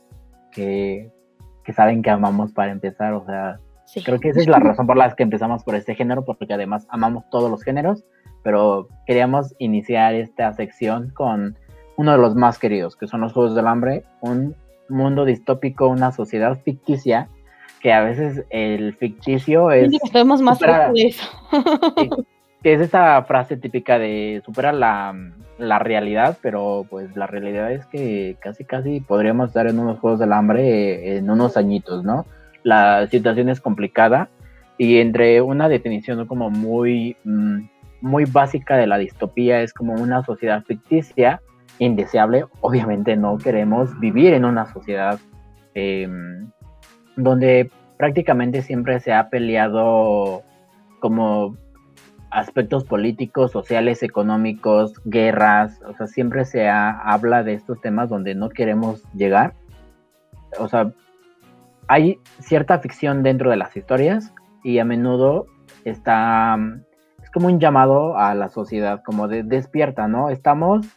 que, 0.51 1.11
que 1.63 1.73
saben 1.73 2.01
que 2.01 2.09
amamos 2.09 2.51
para 2.51 2.71
empezar. 2.71 3.13
O 3.13 3.25
sea, 3.25 3.57
creo 4.03 4.19
que 4.19 4.29
esa 4.29 4.41
es 4.41 4.47
la 4.47 4.59
razón 4.59 4.85
por 4.85 4.97
la 4.97 5.13
que 5.15 5.23
empezamos 5.23 5.63
por 5.63 5.75
este 5.75 5.95
género, 5.95 6.23
porque 6.23 6.53
además 6.53 6.85
amamos 6.89 7.23
todos 7.31 7.49
los 7.49 7.63
géneros, 7.63 8.03
pero 8.43 8.87
queríamos 9.07 9.55
iniciar 9.57 10.13
esta 10.13 10.53
sección 10.53 11.09
con 11.13 11.57
uno 11.97 12.11
de 12.11 12.17
los 12.17 12.35
más 12.35 12.59
queridos, 12.59 12.95
que 12.95 13.07
son 13.07 13.21
los 13.21 13.33
Juegos 13.33 13.55
del 13.55 13.67
Hambre, 13.67 14.03
un 14.21 14.55
mundo 14.89 15.25
distópico, 15.25 15.87
una 15.87 16.11
sociedad 16.11 16.59
ficticia 16.63 17.29
que 17.83 17.91
a 17.91 18.01
veces 18.01 18.45
el 18.49 18.95
ficticio 18.95 19.69
es... 19.69 19.91
más 20.41 20.57
eso. 20.95 21.29
que 22.63 22.73
es 22.73 22.79
esa 22.79 23.21
frase 23.23 23.57
típica 23.57 23.99
de 23.99 24.41
supera 24.45 24.71
la, 24.71 25.13
la, 25.57 25.79
realidad, 25.79 26.37
pero 26.41 26.87
pues 26.89 27.13
la 27.17 27.27
realidad 27.27 27.73
es 27.73 27.85
que 27.87 28.37
casi 28.39 28.63
casi 28.63 29.01
podríamos 29.01 29.49
estar 29.49 29.67
en 29.67 29.79
unos 29.79 29.99
Juegos 29.99 30.21
del 30.21 30.31
Hambre 30.31 31.17
en 31.17 31.29
unos 31.29 31.57
añitos, 31.57 32.05
¿no? 32.05 32.25
La 32.63 33.05
situación 33.07 33.49
es 33.49 33.59
complicada 33.59 34.29
y 34.77 34.99
entre 34.99 35.41
una 35.41 35.67
definición 35.67 36.25
como 36.25 36.49
muy, 36.49 37.17
mm, 37.25 37.63
muy 37.99 38.23
básica 38.23 38.77
de 38.77 38.87
la 38.87 38.97
distopía 38.97 39.61
es 39.61 39.73
como 39.73 39.95
una 39.95 40.23
sociedad 40.23 40.63
ficticia, 40.63 41.41
indeseable, 41.79 42.45
obviamente 42.61 43.17
no 43.17 43.37
queremos 43.39 43.99
vivir 43.99 44.33
en 44.33 44.45
una 44.45 44.71
sociedad 44.71 45.19
eh, 45.75 46.07
donde 47.15 47.69
prácticamente 47.97 48.61
siempre 48.61 48.99
se 48.99 49.13
ha 49.13 49.29
peleado 49.29 50.43
como 50.99 51.55
aspectos 52.31 52.83
políticos, 52.83 53.51
sociales, 53.51 54.01
económicos, 54.01 54.93
guerras, 55.05 55.79
o 55.87 55.93
sea, 55.93 56.07
siempre 56.07 56.45
se 56.45 56.67
habla 56.67 57.43
de 57.43 57.53
estos 57.53 57.79
temas 57.79 58.09
donde 58.09 58.33
no 58.33 58.49
queremos 58.49 59.03
llegar. 59.13 59.53
O 60.59 60.67
sea, 60.67 60.91
hay 61.87 62.19
cierta 62.39 62.79
ficción 62.79 63.21
dentro 63.21 63.51
de 63.51 63.57
las 63.57 63.75
historias 63.77 64.33
y 64.63 64.79
a 64.79 64.85
menudo 64.85 65.45
está, 65.85 66.57
es 67.21 67.29
como 67.29 67.47
un 67.47 67.59
llamado 67.59 68.17
a 68.17 68.33
la 68.33 68.49
sociedad, 68.49 69.03
como 69.03 69.27
de 69.27 69.43
despierta, 69.43 70.07
¿no? 70.07 70.29
Estamos 70.29 70.87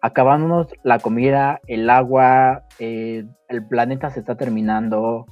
acabándonos 0.00 0.68
la 0.84 1.00
comida, 1.00 1.60
el 1.66 1.90
agua, 1.90 2.62
eh, 2.78 3.26
el 3.48 3.66
planeta 3.66 4.10
se 4.10 4.20
está 4.20 4.36
terminando 4.36 5.26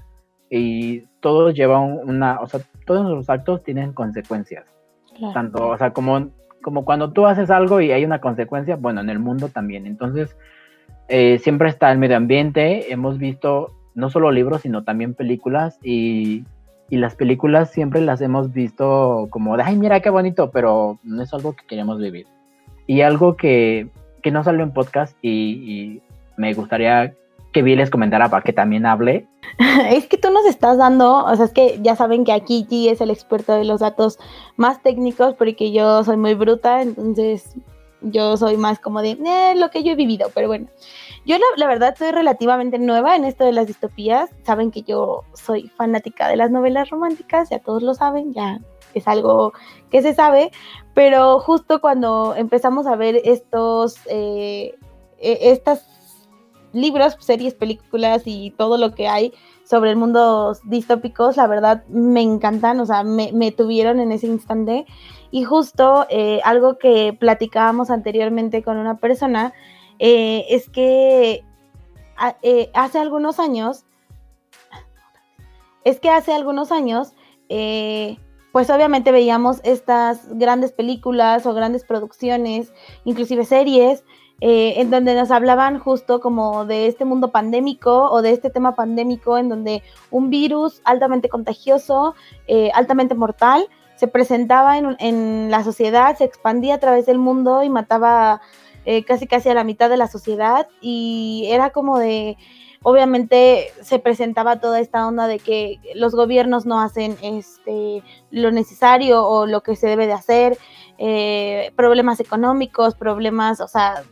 y 0.50 1.00
todo 1.20 1.50
lleva 1.50 1.80
una, 1.80 2.40
o 2.40 2.46
sea, 2.46 2.60
todos 2.84 3.10
los 3.10 3.28
actos 3.30 3.62
tienen 3.62 3.92
consecuencias. 3.92 4.64
Tanto, 5.32 5.68
o 5.68 5.78
sea, 5.78 5.92
como, 5.92 6.28
como 6.62 6.84
cuando 6.84 7.12
tú 7.12 7.26
haces 7.26 7.50
algo 7.50 7.80
y 7.80 7.90
hay 7.90 8.04
una 8.04 8.20
consecuencia, 8.20 8.76
bueno, 8.76 9.00
en 9.00 9.08
el 9.08 9.18
mundo 9.18 9.48
también. 9.48 9.86
Entonces, 9.86 10.36
eh, 11.08 11.38
siempre 11.38 11.68
está 11.68 11.90
el 11.90 11.98
medio 11.98 12.16
ambiente, 12.16 12.92
hemos 12.92 13.18
visto 13.18 13.72
no 13.94 14.10
solo 14.10 14.30
libros, 14.30 14.60
sino 14.60 14.84
también 14.84 15.14
películas 15.14 15.78
y, 15.82 16.44
y, 16.90 16.96
las 16.98 17.14
películas 17.14 17.70
siempre 17.70 18.02
las 18.02 18.20
hemos 18.20 18.52
visto 18.52 19.26
como 19.30 19.56
de, 19.56 19.62
ay, 19.62 19.76
mira 19.76 20.00
qué 20.00 20.10
bonito, 20.10 20.50
pero 20.50 20.98
no 21.02 21.22
es 21.22 21.32
algo 21.32 21.54
que 21.56 21.66
queremos 21.66 21.98
vivir. 21.98 22.26
Y 22.86 23.00
algo 23.00 23.36
que, 23.36 23.88
que 24.22 24.32
no 24.32 24.42
salió 24.42 24.64
en 24.64 24.72
podcast 24.72 25.16
y, 25.22 26.02
me 26.36 26.52
gustaría 26.52 27.14
que 27.56 27.62
vi 27.62 27.74
les 27.74 27.88
comentara 27.88 28.28
para 28.28 28.42
que 28.42 28.52
también 28.52 28.84
hable. 28.84 29.26
Es 29.90 30.06
que 30.06 30.18
tú 30.18 30.30
nos 30.30 30.44
estás 30.44 30.76
dando, 30.76 31.24
o 31.24 31.34
sea, 31.36 31.46
es 31.46 31.52
que 31.52 31.78
ya 31.80 31.96
saben 31.96 32.24
que 32.24 32.32
aquí 32.32 32.66
G 32.68 32.90
es 32.90 33.00
el 33.00 33.08
experto 33.08 33.54
de 33.54 33.64
los 33.64 33.80
datos 33.80 34.18
más 34.56 34.82
técnicos 34.82 35.32
porque 35.32 35.72
yo 35.72 36.04
soy 36.04 36.18
muy 36.18 36.34
bruta, 36.34 36.82
entonces 36.82 37.54
yo 38.02 38.36
soy 38.36 38.58
más 38.58 38.78
como 38.78 39.00
de 39.00 39.12
eh, 39.12 39.54
lo 39.56 39.70
que 39.70 39.82
yo 39.82 39.92
he 39.92 39.94
vivido, 39.94 40.28
pero 40.34 40.48
bueno. 40.48 40.66
Yo 41.24 41.36
la, 41.56 41.66
verdad 41.66 41.94
soy 41.96 42.10
relativamente 42.10 42.78
nueva 42.78 43.16
en 43.16 43.24
esto 43.24 43.44
de 43.44 43.52
las 43.52 43.66
distopías. 43.66 44.28
Saben 44.42 44.70
que 44.70 44.82
yo 44.82 45.22
soy 45.32 45.68
fanática 45.78 46.28
de 46.28 46.36
las 46.36 46.50
novelas 46.50 46.90
románticas, 46.90 47.48
ya 47.48 47.58
todos 47.58 47.82
lo 47.82 47.94
saben, 47.94 48.34
ya 48.34 48.60
es 48.92 49.08
algo 49.08 49.54
que 49.90 50.02
se 50.02 50.12
sabe, 50.12 50.50
pero 50.92 51.40
justo 51.40 51.80
cuando 51.80 52.34
empezamos 52.36 52.86
a 52.86 52.96
ver 52.96 53.18
estos, 53.24 53.96
eh, 54.10 54.74
e, 55.18 55.38
libros, 56.76 57.16
series, 57.18 57.54
películas 57.54 58.22
y 58.26 58.52
todo 58.52 58.78
lo 58.78 58.94
que 58.94 59.08
hay 59.08 59.32
sobre 59.64 59.90
el 59.90 59.96
mundo 59.96 60.56
distópicos, 60.64 61.36
la 61.36 61.48
verdad 61.48 61.84
me 61.88 62.22
encantan, 62.22 62.78
o 62.78 62.86
sea, 62.86 63.02
me, 63.02 63.32
me 63.32 63.50
tuvieron 63.50 63.98
en 63.98 64.12
ese 64.12 64.28
instante. 64.28 64.86
Y 65.30 65.44
justo 65.44 66.06
eh, 66.08 66.40
algo 66.44 66.78
que 66.78 67.12
platicábamos 67.18 67.90
anteriormente 67.90 68.62
con 68.62 68.76
una 68.76 68.98
persona 68.98 69.52
eh, 69.98 70.46
es 70.50 70.68
que 70.68 71.44
eh, 72.42 72.70
hace 72.74 72.98
algunos 72.98 73.40
años, 73.40 73.84
es 75.84 76.00
que 76.00 76.10
hace 76.10 76.32
algunos 76.32 76.72
años, 76.72 77.12
pues 78.52 78.70
obviamente 78.70 79.12
veíamos 79.12 79.60
estas 79.62 80.28
grandes 80.36 80.72
películas 80.72 81.44
o 81.46 81.54
grandes 81.54 81.84
producciones, 81.84 82.72
inclusive 83.04 83.44
series, 83.44 84.04
en 84.40 84.90
donde 84.90 85.14
nos 85.14 85.30
hablaban 85.30 85.78
justo 85.78 86.20
como 86.20 86.66
de 86.66 86.86
este 86.86 87.04
mundo 87.04 87.30
pandémico 87.30 88.10
o 88.10 88.20
de 88.20 88.32
este 88.32 88.50
tema 88.50 88.74
pandémico 88.74 89.38
en 89.38 89.48
donde 89.48 89.82
un 90.10 90.28
virus 90.28 90.82
altamente 90.84 91.28
contagioso, 91.28 92.14
altamente 92.74 93.14
mortal, 93.14 93.66
se 93.96 94.08
presentaba 94.08 94.78
en, 94.78 95.50
la 95.50 95.64
sociedad, 95.64 96.16
se 96.16 96.24
expandía 96.24 96.74
a 96.74 96.80
través 96.80 97.06
del 97.06 97.18
mundo 97.18 97.62
y 97.62 97.70
mataba 97.70 98.42
eh, 98.84 99.04
casi 99.04 99.26
casi 99.26 99.48
a 99.48 99.54
la 99.54 99.64
mitad 99.64 99.90
de 99.90 99.96
la 99.96 100.06
sociedad. 100.06 100.68
Y 100.80 101.48
era 101.50 101.70
como 101.70 101.98
de, 101.98 102.36
obviamente 102.82 103.68
se 103.80 103.98
presentaba 103.98 104.60
toda 104.60 104.80
esta 104.80 105.06
onda 105.06 105.26
de 105.26 105.38
que 105.38 105.80
los 105.94 106.14
gobiernos 106.14 106.66
no 106.66 106.80
hacen 106.80 107.16
este, 107.22 108.02
lo 108.30 108.50
necesario 108.50 109.26
o 109.26 109.46
lo 109.46 109.62
que 109.62 109.76
se 109.76 109.88
debe 109.88 110.06
de 110.06 110.12
hacer, 110.12 110.58
eh, 110.98 111.72
problemas 111.74 112.20
económicos, 112.20 112.94
problemas, 112.94 113.60
o 113.60 113.68
sea, 113.68 114.02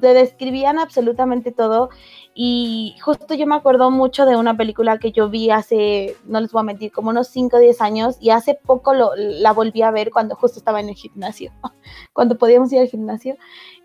te 0.00 0.14
describían 0.14 0.78
absolutamente 0.78 1.52
todo. 1.52 1.90
Y 2.34 2.96
justo 3.02 3.34
yo 3.34 3.46
me 3.46 3.54
acuerdo 3.54 3.90
mucho 3.90 4.24
de 4.24 4.36
una 4.36 4.56
película 4.56 4.98
que 4.98 5.12
yo 5.12 5.28
vi 5.28 5.50
hace, 5.50 6.16
no 6.24 6.40
les 6.40 6.50
voy 6.52 6.60
a 6.60 6.64
mentir, 6.64 6.92
como 6.92 7.10
unos 7.10 7.28
5 7.28 7.56
o 7.56 7.60
10 7.60 7.80
años 7.80 8.16
y 8.20 8.30
hace 8.30 8.54
poco 8.54 8.94
lo, 8.94 9.14
la 9.16 9.52
volví 9.52 9.82
a 9.82 9.90
ver 9.90 10.10
cuando 10.10 10.34
justo 10.34 10.58
estaba 10.58 10.80
en 10.80 10.88
el 10.88 10.94
gimnasio, 10.94 11.52
cuando 12.12 12.38
podíamos 12.38 12.72
ir 12.72 12.80
al 12.80 12.88
gimnasio, 12.88 13.36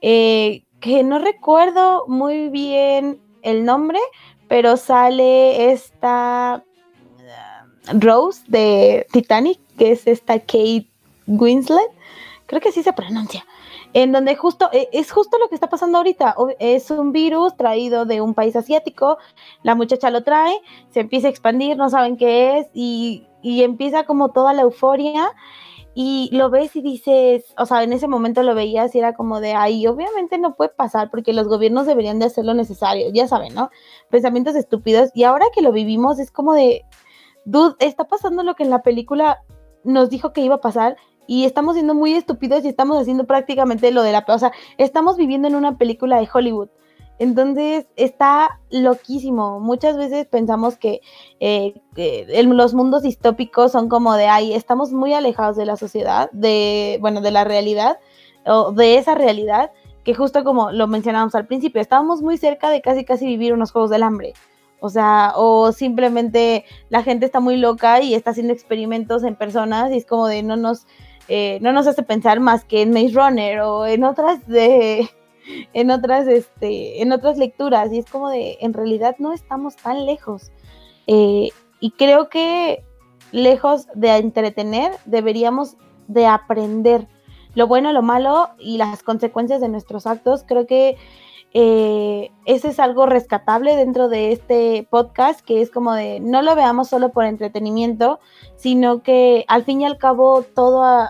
eh, 0.01 0.63
que 0.79 1.03
no 1.03 1.19
recuerdo 1.19 2.05
muy 2.07 2.49
bien 2.49 3.19
el 3.41 3.65
nombre, 3.65 3.99
pero 4.47 4.77
sale 4.77 5.71
esta 5.71 6.63
uh, 7.93 7.99
Rose 7.99 8.43
de 8.47 9.07
Titanic, 9.11 9.59
que 9.77 9.91
es 9.91 10.07
esta 10.07 10.39
Kate 10.39 10.87
Winslet, 11.27 11.91
creo 12.45 12.61
que 12.61 12.69
así 12.69 12.81
se 12.81 12.93
pronuncia 12.93 13.45
en 13.93 14.11
donde 14.11 14.35
justo 14.35 14.69
e, 14.71 14.89
es 14.91 15.11
justo 15.11 15.37
lo 15.37 15.49
que 15.49 15.55
está 15.55 15.69
pasando 15.69 15.97
ahorita. 15.97 16.35
Es 16.59 16.91
un 16.91 17.11
virus 17.11 17.55
traído 17.55 18.05
de 18.05 18.21
un 18.21 18.33
país 18.33 18.55
asiático, 18.55 19.17
la 19.63 19.75
muchacha 19.75 20.09
lo 20.09 20.23
trae, 20.23 20.55
se 20.89 21.01
empieza 21.01 21.27
a 21.27 21.31
expandir, 21.31 21.77
no 21.77 21.89
saben 21.89 22.17
qué 22.17 22.59
es 22.59 22.67
y, 22.73 23.27
empieza 23.43 24.03
como 24.03 24.29
toda 24.31 24.51
la 24.51 24.63
euforia 24.63 25.31
y 25.95 26.29
lo 26.33 26.49
ves 26.49 26.75
y 26.75 26.81
dices, 26.81 27.55
o 27.57 27.65
sea, 27.65 27.81
en 27.83 27.93
ese 27.93 28.07
momento 28.07 28.43
lo 28.43 28.53
veías 28.53 28.93
y 28.93 28.99
era 28.99 29.13
como 29.13 29.39
de, 29.39 29.53
ay, 29.53 29.87
obviamente 29.87 30.37
no 30.37 30.55
puede 30.55 30.69
pasar 30.71 31.09
porque 31.09 31.31
los 31.31 31.47
gobiernos 31.47 31.87
deberían 31.87 32.19
de 32.19 32.25
hacer 32.25 32.43
lo 32.43 32.53
necesario, 32.53 33.07
ya 33.13 33.25
saben, 33.25 33.55
¿no? 33.55 33.69
Pensamientos 34.09 34.55
estúpidos 34.55 35.11
y 35.13 35.23
ahora 35.23 35.45
que 35.55 35.61
lo 35.61 35.71
vivimos 35.71 36.19
es 36.19 36.29
como 36.29 36.53
de, 36.53 36.83
dude, 37.45 37.75
está 37.79 38.03
pasando 38.03 38.43
lo 38.43 38.55
que 38.55 38.63
en 38.63 38.69
la 38.69 38.81
película 38.83 39.41
nos 39.85 40.09
dijo 40.09 40.33
que 40.33 40.41
iba 40.41 40.55
a 40.55 40.61
pasar 40.61 40.97
y 41.27 41.45
estamos 41.45 41.75
siendo 41.75 41.93
muy 41.93 42.13
estúpidos 42.13 42.63
y 42.65 42.69
estamos 42.69 42.97
haciendo 42.99 43.25
prácticamente 43.25 43.91
lo 43.91 44.01
de 44.01 44.13
la... 44.13 44.25
O 44.27 44.39
sea, 44.39 44.51
estamos 44.77 45.17
viviendo 45.17 45.47
en 45.47 45.55
una 45.55 45.77
película 45.77 46.19
de 46.19 46.29
Hollywood. 46.33 46.69
Entonces 47.19 47.87
está 47.95 48.59
loquísimo. 48.69 49.59
Muchas 49.59 49.97
veces 49.97 50.27
pensamos 50.27 50.77
que, 50.77 51.01
eh, 51.39 51.73
los 52.45 52.73
mundos 52.73 53.03
distópicos 53.03 53.71
son 53.71 53.89
como 53.89 54.13
de, 54.13 54.27
ay, 54.27 54.53
estamos 54.53 54.93
muy 54.93 55.13
alejados 55.13 55.57
de 55.57 55.65
la 55.65 55.77
sociedad, 55.77 56.29
de, 56.31 56.97
bueno, 57.01 57.21
de 57.21 57.31
la 57.31 57.43
realidad, 57.43 57.97
o 58.45 58.71
de 58.71 58.97
esa 58.97 59.15
realidad, 59.15 59.71
que 60.03 60.13
justo 60.13 60.43
como 60.43 60.71
lo 60.71 60.87
mencionamos 60.87 61.35
al 61.35 61.47
principio, 61.47 61.81
estábamos 61.81 62.21
muy 62.21 62.37
cerca 62.37 62.69
de 62.69 62.81
casi 62.81 63.03
casi 63.03 63.25
vivir 63.25 63.53
unos 63.53 63.71
Juegos 63.71 63.89
del 63.89 64.03
Hambre. 64.03 64.33
O 64.79 64.89
sea, 64.89 65.33
o 65.35 65.71
simplemente 65.71 66.65
la 66.89 67.01
gente 67.01 67.25
está 67.25 67.39
muy 67.39 67.57
loca 67.57 67.99
y 68.01 68.13
está 68.13 68.29
haciendo 68.31 68.53
experimentos 68.53 69.23
en 69.23 69.35
personas 69.35 69.91
y 69.91 69.97
es 69.97 70.05
como 70.05 70.27
de 70.27 70.43
no 70.43 70.55
nos 70.55 70.85
eh, 71.27 71.59
no 71.61 71.73
nos 71.73 71.87
hace 71.87 72.03
pensar 72.03 72.39
más 72.39 72.63
que 72.63 72.81
en 72.81 72.91
Maze 72.91 73.11
Runner 73.13 73.59
o 73.61 73.85
en 73.85 74.03
otras 74.03 74.47
de 74.47 75.09
en 75.73 75.91
otras 75.91 76.27
este 76.27 77.01
en 77.01 77.11
otras 77.11 77.37
lecturas. 77.37 77.91
Y 77.91 77.99
es 77.99 78.05
como 78.05 78.29
de 78.29 78.57
en 78.61 78.73
realidad 78.73 79.15
no 79.19 79.33
estamos 79.33 79.75
tan 79.75 80.05
lejos. 80.05 80.51
Eh, 81.07 81.49
y 81.79 81.91
creo 81.91 82.29
que 82.29 82.83
lejos 83.31 83.87
de 83.93 84.15
entretener 84.17 84.91
deberíamos 85.05 85.75
de 86.07 86.25
aprender 86.25 87.07
lo 87.55 87.67
bueno 87.67 87.91
lo 87.91 88.01
malo 88.01 88.49
y 88.59 88.77
las 88.77 89.03
consecuencias 89.03 89.61
de 89.61 89.69
nuestros 89.69 90.07
actos. 90.07 90.43
Creo 90.47 90.67
que 90.67 90.97
eh, 91.53 92.31
ese 92.45 92.69
es 92.69 92.79
algo 92.79 93.05
rescatable 93.05 93.75
dentro 93.75 94.09
de 94.09 94.31
este 94.31 94.87
podcast, 94.89 95.41
que 95.41 95.61
es 95.61 95.71
como 95.71 95.93
de 95.93 96.19
no 96.19 96.41
lo 96.41 96.55
veamos 96.55 96.89
solo 96.89 97.11
por 97.11 97.25
entretenimiento, 97.25 98.19
sino 98.55 99.01
que 99.01 99.45
al 99.47 99.63
fin 99.63 99.81
y 99.81 99.85
al 99.85 99.97
cabo 99.97 100.43
todas 100.43 101.09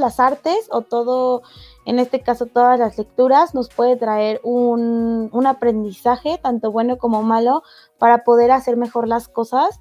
las 0.00 0.20
artes 0.20 0.68
o 0.70 0.82
todo, 0.82 1.42
en 1.84 1.98
este 1.98 2.22
caso 2.22 2.46
todas 2.46 2.78
las 2.78 2.96
lecturas, 2.98 3.54
nos 3.54 3.68
puede 3.68 3.96
traer 3.96 4.40
un, 4.42 5.30
aprendizaje, 5.46 6.38
tanto 6.42 6.72
bueno 6.72 6.98
como 6.98 7.22
malo, 7.22 7.62
para 7.98 8.24
poder 8.24 8.50
hacer 8.50 8.76
mejor 8.76 9.06
las 9.06 9.28
cosas. 9.28 9.80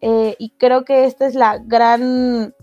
Eh, 0.00 0.34
y 0.38 0.50
creo 0.58 0.84
que 0.84 1.04
esta 1.04 1.26
es 1.26 1.34
la 1.34 1.58
gran 1.58 2.54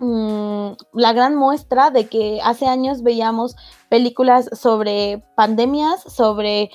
Mm, 0.00 0.72
la 0.92 1.12
gran 1.12 1.34
muestra 1.34 1.90
de 1.90 2.06
que 2.06 2.40
hace 2.44 2.66
años 2.66 3.02
veíamos 3.02 3.56
películas 3.88 4.48
sobre 4.52 5.24
pandemias, 5.34 6.02
sobre, 6.02 6.70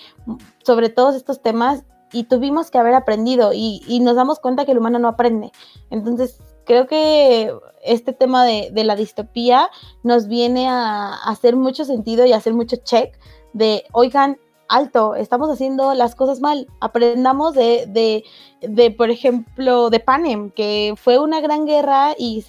sobre 0.63 0.89
todos 0.89 1.15
estos 1.15 1.41
temas 1.41 1.83
y 2.11 2.25
tuvimos 2.25 2.69
que 2.69 2.77
haber 2.77 2.93
aprendido 2.95 3.51
y, 3.53 3.99
nos 4.01 4.15
damos 4.15 4.39
cuenta 4.39 4.65
que 4.65 4.73
el 4.73 4.77
humano 4.77 4.99
no 4.99 5.07
aprende. 5.07 5.51
Entonces, 5.89 6.39
creo 6.65 6.85
que 6.85 7.53
este 7.81 8.11
tema 8.11 8.45
de, 8.45 8.69
de 8.73 8.83
la 8.83 8.95
distopía 8.95 9.69
nos 10.03 10.27
viene 10.27 10.67
a, 10.67 11.13
hacer 11.25 11.55
mucho 11.55 11.85
sentido 11.85 12.25
y 12.25 12.33
hacer 12.33 12.53
mucho 12.53 12.75
check 12.75 13.17
de, 13.53 13.85
oigan, 13.93 14.37
alto, 14.67 15.15
estamos 15.15 15.49
haciendo 15.49 15.93
las 15.93 16.15
cosas 16.15 16.39
mal. 16.39 16.67
Aprendamos 16.79 17.53
de, 17.53 18.23
de, 18.61 18.91
por 18.91 19.09
ejemplo, 19.09 19.89
de 19.89 19.99
Panem, 19.99 20.51
que 20.51 20.93
fue 20.97 21.19
una 21.19 21.41
gran 21.41 21.65
guerra 21.65 22.15
y, 22.17 22.43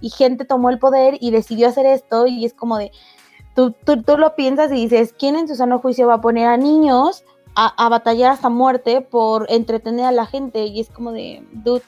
y, 0.00 0.10
gente 0.10 0.44
tomó 0.44 0.70
el 0.70 0.78
poder 0.78 1.16
y 1.20 1.30
decidió 1.30 1.68
hacer 1.68 1.86
esto 1.86 2.26
y 2.26 2.44
es 2.44 2.54
como 2.54 2.78
de, 2.78 2.92
tú, 3.54 3.74
tú, 3.84 4.02
tú, 4.02 4.16
lo 4.16 4.34
piensas 4.34 4.70
y 4.72 4.86
dices, 4.86 5.14
¿quién 5.18 5.36
en 5.36 5.48
su 5.48 5.54
sano 5.54 5.78
juicio 5.78 6.06
va 6.06 6.14
a 6.14 6.20
poner 6.20 6.48
a 6.48 6.56
niños 6.56 7.24
a, 7.54 7.88
batallar 7.88 8.32
hasta 8.32 8.48
muerte 8.48 9.00
por 9.00 9.46
entretener 9.50 10.06
a 10.06 10.12
la 10.12 10.26
gente 10.26 10.64
y 10.64 10.80
es 10.80 10.88
como 10.88 11.12
de, 11.12 11.42
dude, 11.52 11.82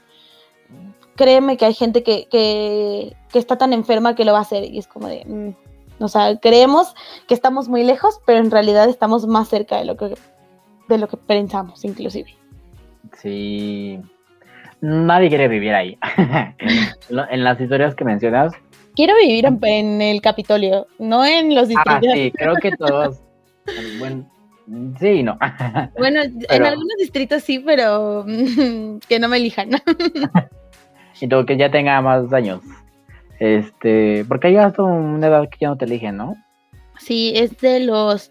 créeme 1.16 1.56
que 1.56 1.64
hay 1.64 1.74
gente 1.74 2.02
que, 2.02 2.26
que, 2.28 3.14
está 3.32 3.56
tan 3.56 3.72
enferma 3.72 4.14
que 4.14 4.24
lo 4.24 4.32
va 4.32 4.38
a 4.38 4.42
hacer 4.42 4.64
y 4.64 4.78
es 4.78 4.86
como 4.86 5.08
de, 5.08 5.24
mm, 5.24 5.61
o 6.02 6.08
sea, 6.08 6.36
creemos 6.38 6.94
que 7.28 7.34
estamos 7.34 7.68
muy 7.68 7.84
lejos, 7.84 8.20
pero 8.26 8.38
en 8.38 8.50
realidad 8.50 8.88
estamos 8.88 9.26
más 9.26 9.48
cerca 9.48 9.78
de 9.78 9.84
lo 9.84 9.96
que, 9.96 10.14
de 10.88 10.98
lo 10.98 11.08
que 11.08 11.16
pensamos 11.16 11.84
inclusive. 11.84 12.36
Sí, 13.18 14.00
nadie 14.80 15.28
quiere 15.28 15.48
vivir 15.48 15.74
ahí. 15.74 15.98
en 17.30 17.44
las 17.44 17.60
historias 17.60 17.94
que 17.94 18.04
mencionas. 18.04 18.52
Quiero 18.94 19.14
vivir 19.16 19.46
en, 19.62 20.02
el 20.02 20.20
Capitolio, 20.20 20.86
no 20.98 21.24
en 21.24 21.54
los 21.54 21.68
distritos. 21.68 22.10
Ah, 22.10 22.14
sí, 22.14 22.32
creo 22.36 22.54
que 22.56 22.72
todos. 22.72 23.22
bueno, 23.98 24.30
sí 25.00 25.22
no. 25.22 25.38
bueno, 25.98 26.20
en 26.22 26.62
algunos 26.64 26.96
distritos 26.98 27.42
sí, 27.42 27.58
pero 27.60 28.24
que 29.08 29.18
no 29.18 29.28
me 29.28 29.38
elijan. 29.38 29.70
y 31.20 31.28
todo 31.28 31.46
que 31.46 31.56
ya 31.56 31.70
tenga 31.70 32.00
más 32.02 32.32
años. 32.32 32.60
Este, 33.42 34.24
porque 34.28 34.46
hay 34.46 34.56
hasta 34.56 34.84
una 34.84 35.26
edad 35.26 35.48
que 35.48 35.58
ya 35.62 35.68
no 35.70 35.76
te 35.76 35.84
eligen, 35.84 36.16
¿no? 36.16 36.36
Sí, 37.00 37.32
es 37.34 37.58
de 37.58 37.80
los, 37.80 38.30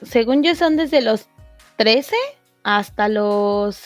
según 0.00 0.42
yo 0.42 0.54
son 0.54 0.78
desde 0.78 1.02
los 1.02 1.28
13 1.76 2.16
hasta 2.62 3.10
los 3.10 3.78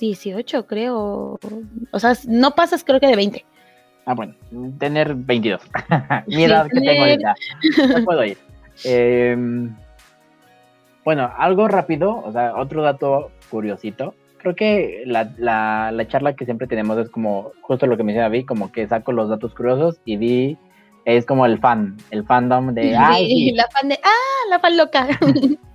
18, 0.00 0.66
creo. 0.66 1.38
O 1.92 1.98
sea, 1.98 2.12
no 2.26 2.50
pasas 2.50 2.84
creo 2.84 3.00
que 3.00 3.06
de 3.06 3.16
20. 3.16 3.46
Ah, 4.04 4.12
bueno, 4.12 4.34
tener 4.78 5.14
22. 5.14 5.62
Mi 6.26 6.44
edad 6.44 6.68
que 6.68 6.78
tengo 6.78 7.04
ahorita. 7.04 7.34
No 7.88 8.04
puedo 8.04 8.22
ir. 8.22 8.36
Em, 8.84 9.74
bueno, 11.06 11.32
algo 11.38 11.68
rápido, 11.68 12.22
o 12.22 12.30
sea, 12.32 12.54
otro 12.54 12.82
dato 12.82 13.30
curiosito. 13.50 14.14
Creo 14.38 14.54
que 14.54 15.02
la, 15.06 15.32
la, 15.38 16.08
charla 16.08 16.34
que 16.34 16.44
siempre 16.44 16.66
tenemos 16.66 16.96
es 16.98 17.10
como 17.10 17.52
justo 17.60 17.86
lo 17.86 17.96
que 17.96 18.04
me 18.04 18.12
decía 18.12 18.28
Vi, 18.28 18.44
como 18.44 18.72
que 18.72 18.86
saco 18.86 19.12
los 19.12 19.28
datos 19.28 19.54
curiosos 19.54 20.00
y 20.04 20.16
Vi 20.16 20.58
es 21.04 21.26
como 21.26 21.46
el 21.46 21.58
fan, 21.58 21.96
el 22.10 22.24
fandom 22.24 22.74
de... 22.74 22.96
Ay, 22.96 23.52
la 23.52 23.66
fan 23.68 23.88
de... 23.88 23.98
Ah, 24.02 24.50
la 24.50 24.58
fan 24.58 24.76
loca. 24.76 25.08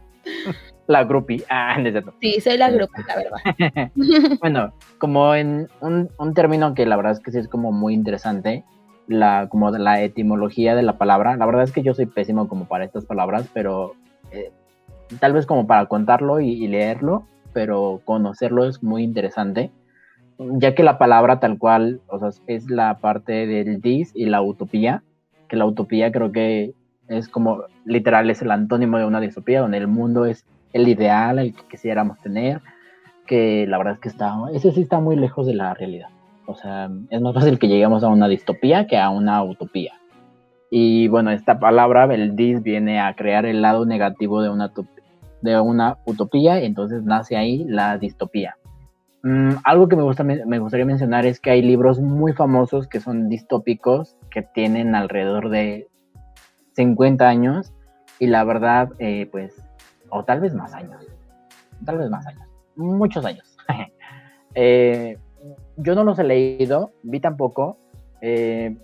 La 0.88 1.03
groupie. 1.03 1.43
Ah, 1.50 1.77
Sí, 2.22 2.39
soy 2.41 2.58
la 2.58 2.70
groupie, 2.70 3.03
la 3.08 3.15
verdad. 3.15 3.91
bueno, 4.39 4.74
como 4.98 5.34
en 5.36 5.70
un, 5.82 6.34
término 6.34 6.74
que 6.74 6.86
la 6.86 6.96
verdad 6.96 7.13
es 7.13 7.20
que 7.20 7.32
sí 7.32 7.38
es 7.38 7.48
como 7.48 7.72
muy 7.72 7.93
interesante, 7.93 8.63
la, 9.08 9.48
como 9.50 9.72
la 9.72 10.01
etimología 10.01 10.75
de 10.75 10.84
la 10.84 10.98
palabra. 10.98 11.38
La 11.38 11.46
verdad 11.46 11.63
es 11.63 11.72
que 11.72 11.84
yo 11.84 11.93
soy 11.93 12.05
pésimo 12.05 12.48
como 12.48 12.67
para 12.67 12.86
estas 12.86 13.05
palabras, 13.05 13.48
pero 13.53 13.93
eh, 14.32 14.51
tal 15.20 15.34
vez 15.34 15.46
como 15.46 15.67
para 15.67 15.86
contarlo 15.86 16.39
y, 16.39 16.67
leerlo, 16.67 17.25
pero 17.53 18.01
conocerlo 18.05 18.65
es 18.65 18.83
muy 18.83 19.03
interesante, 19.03 19.72
ya 20.38 20.75
que 20.75 20.83
la 20.83 20.98
palabra 20.98 21.39
tal 21.39 21.57
cual, 21.57 22.01
o 22.07 22.19
sea, 22.19 22.29
es 22.48 22.69
la 22.69 23.00
parte 23.00 23.45
del 23.48 23.81
dis 23.81 24.12
y 24.15 24.25
la 24.25 24.41
utopía, 24.41 25.03
que 25.48 25.55
la 25.55 25.65
utopía 25.65 26.12
creo 26.12 26.31
que 26.31 26.74
es 27.07 27.27
como 27.27 27.63
literal 27.86 28.29
es 28.29 28.41
el 28.41 28.51
antónimo 28.51 28.98
de 28.98 29.05
una 29.05 29.19
distopía, 29.19 29.62
donde 29.62 29.77
el 29.77 29.88
mundo 29.88 30.25
es 30.25 30.45
el 30.74 30.88
ideal, 30.88 31.39
el 31.39 31.53
que 31.53 31.63
quisiéramos 31.69 32.19
tener, 32.19 32.62
que 33.27 33.65
la 33.67 33.77
verdad 33.77 33.93
es 33.93 34.00
que 34.00 34.10
está, 34.10 34.33
ese 34.53 34.72
sí 34.72 34.81
está 34.81 35.00
muy 35.00 35.15
lejos 35.15 35.45
de 35.45 35.53
la 35.53 35.74
realidad. 35.74 36.10
O 36.45 36.55
sea, 36.55 36.89
es 37.10 37.22
más 37.22 37.33
fácil 37.33 37.60
que 37.60 37.67
lleguemos 37.67 38.03
a 38.03 38.10
una 38.10 38.27
distopía 38.27 38.88
que 38.88 38.98
a 38.98 39.10
una 39.10 39.43
utopía. 39.43 39.93
Y 40.69 41.07
bueno, 41.07 41.29
esta 41.31 41.60
palabra, 41.60 42.05
el 42.13 42.36
dis, 42.36 42.63
viene 42.63 43.00
a 43.00 43.13
crear 43.13 43.45
el 43.45 43.62
lado 43.62 43.86
negativo 43.86 44.41
de 44.41 44.50
una, 44.50 44.72
de 45.44 45.60
una 45.60 45.98
utopía, 46.06 46.60
y 46.60 46.66
entonces 46.66 47.04
nace 47.04 47.38
ahí 47.38 47.66
la 47.66 47.98
distopía. 47.98 48.56
Mm, 49.22 49.52
algo 49.64 49.88
que 49.88 49.96
me, 49.96 50.04
gusta, 50.04 50.24
me 50.24 50.60
gustaría 50.60 50.86
mencionar 50.86 51.26
es 51.26 51.40
que 51.40 51.52
hay 51.52 51.62
libros 51.62 52.00
muy 52.00 52.34
famosos 52.34 52.88
que 52.88 53.00
son 53.00 53.30
distópicos, 53.30 54.18
que 54.32 54.42
tienen 54.42 54.96
alrededor 54.96 55.50
de 55.50 55.88
50 56.74 57.27
años, 57.27 57.74
y 58.20 58.27
la 58.27 58.44
verdad, 58.44 58.90
eh, 59.00 59.27
pues 59.32 59.53
o 60.10 60.24
tal 60.24 60.40
vez 60.40 60.53
más 60.53 60.74
años, 60.74 61.06
tal 61.86 61.98
vez 61.98 62.10
más 62.10 62.25
años, 62.25 62.48
muchos 62.75 63.25
años. 63.25 63.56
Eh, 64.56 65.18
yo 65.77 65.96
no 65.96 66.03
los 66.03 66.20
he 66.20 66.24
leído, 66.24 66.92
vi 67.01 67.20
tampoco, 67.20 67.79
eh, 68.22 68.77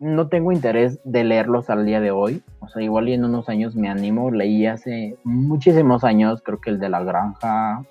no 0.00 0.28
tengo 0.28 0.50
interés 0.50 0.98
de 1.04 1.24
leerlos 1.24 1.68
al 1.68 1.84
día 1.84 2.00
de 2.00 2.10
hoy, 2.10 2.42
o 2.60 2.68
sea, 2.68 2.82
igual 2.82 3.10
y 3.10 3.12
en 3.12 3.24
unos 3.24 3.50
años 3.50 3.76
me 3.76 3.90
animo, 3.90 4.30
leí 4.30 4.66
hace 4.66 5.16
muchísimos 5.24 6.04
años, 6.04 6.40
creo 6.42 6.58
que 6.58 6.70
el 6.70 6.80
de 6.80 6.88
la 6.88 7.04
granja, 7.04 7.84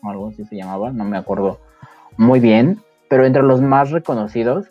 o 0.00 0.08
algo 0.08 0.28
así 0.28 0.44
se 0.44 0.56
llamaba, 0.56 0.92
no 0.92 1.04
me 1.04 1.18
acuerdo 1.18 1.58
muy 2.16 2.38
bien, 2.38 2.80
pero 3.08 3.26
entre 3.26 3.42
los 3.42 3.60
más 3.60 3.90
reconocidos 3.90 4.70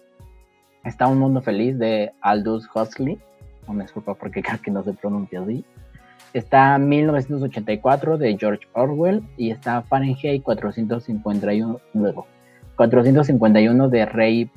está 0.85 1.07
Un 1.07 1.19
Mundo 1.19 1.41
Feliz 1.41 1.77
de 1.77 2.13
Aldous 2.21 2.69
Huxley, 2.73 3.19
no 3.67 3.73
me 3.73 3.83
disculpa 3.83 4.13
porque 4.13 4.41
creo 4.43 4.61
que 4.61 4.71
no 4.71 4.81
se 4.83 4.93
pronuncia 4.93 5.41
así. 5.41 5.65
Está 6.33 6.77
1984 6.77 8.17
de 8.17 8.37
George 8.37 8.67
Orwell 8.73 9.23
y 9.35 9.51
está 9.51 9.81
Fahrenheit 9.81 10.43
451, 10.43 11.79
luego, 11.93 12.27
451 12.77 13.89
de 13.89 14.05
Ray 14.05 14.51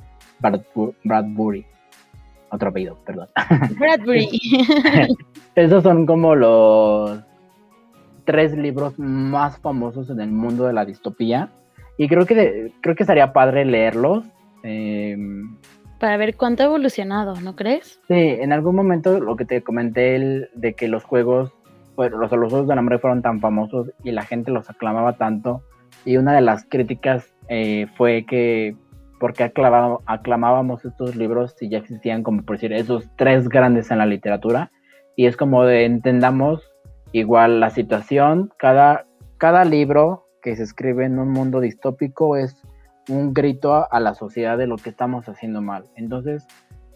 Bradbury. 1.03 1.65
Otro 2.53 2.69
apellido, 2.69 2.97
perdón. 3.03 3.27
Bradbury. 3.79 4.29
Esos 5.55 5.81
son 5.81 6.05
como 6.05 6.35
los 6.35 7.19
tres 8.25 8.55
libros 8.55 8.97
más 8.99 9.57
famosos 9.57 10.09
en 10.11 10.19
el 10.19 10.31
mundo 10.31 10.67
de 10.67 10.73
la 10.73 10.85
distopía. 10.85 11.49
Y 11.97 12.07
creo 12.07 12.25
que, 12.27 12.71
creo 12.81 12.95
que 12.95 13.03
estaría 13.03 13.33
padre 13.33 13.65
leerlos. 13.65 14.23
Em, 14.61 15.57
para 15.99 16.17
ver 16.17 16.35
cuánto 16.37 16.61
ha 16.61 16.67
evolucionado, 16.67 17.41
¿no 17.41 17.55
crees? 17.55 17.99
Sí, 18.07 18.13
en 18.13 18.53
algún 18.53 18.75
momento 18.75 19.19
lo 19.19 19.35
que 19.35 19.45
te 19.45 19.63
comenté 19.63 20.15
el, 20.15 20.49
de 20.53 20.75
que 20.75 20.87
los 20.87 21.03
juegos 21.03 21.51
pues, 21.95 22.11
los, 22.11 22.31
los 22.31 22.51
Juegos 22.51 22.67
del 22.67 22.77
Hambre 22.77 22.99
fueron 22.99 23.21
tan 23.21 23.39
famosos 23.39 23.91
y 24.03 24.11
la 24.11 24.23
gente 24.23 24.51
los 24.51 24.69
aclamaba 24.69 25.13
tanto. 25.13 25.63
Y 26.05 26.17
una 26.17 26.33
de 26.33 26.41
las 26.41 26.65
críticas 26.65 27.33
eh, 27.49 27.87
fue 27.95 28.25
que, 28.25 28.75
porque 29.23 29.45
aclamábamos 29.45 30.83
estos 30.83 31.15
libros 31.15 31.55
si 31.57 31.69
ya 31.69 31.77
existían, 31.77 32.23
como 32.23 32.43
por 32.43 32.57
decir, 32.57 32.73
esos 32.73 33.09
tres 33.15 33.47
grandes 33.47 33.89
en 33.89 33.99
la 33.99 34.05
literatura? 34.05 34.69
Y 35.15 35.27
es 35.27 35.37
como 35.37 35.63
de 35.63 35.85
entendamos 35.85 36.73
igual 37.13 37.61
la 37.61 37.69
situación, 37.69 38.51
cada, 38.57 39.05
cada 39.37 39.63
libro 39.63 40.25
que 40.41 40.57
se 40.57 40.63
escribe 40.63 41.05
en 41.05 41.19
un 41.19 41.29
mundo 41.29 41.61
distópico 41.61 42.35
es 42.35 42.61
un 43.07 43.33
grito 43.33 43.89
a 43.89 43.99
la 44.01 44.13
sociedad 44.13 44.57
de 44.57 44.67
lo 44.67 44.75
que 44.75 44.89
estamos 44.89 45.29
haciendo 45.29 45.61
mal. 45.61 45.85
Entonces, 45.95 46.45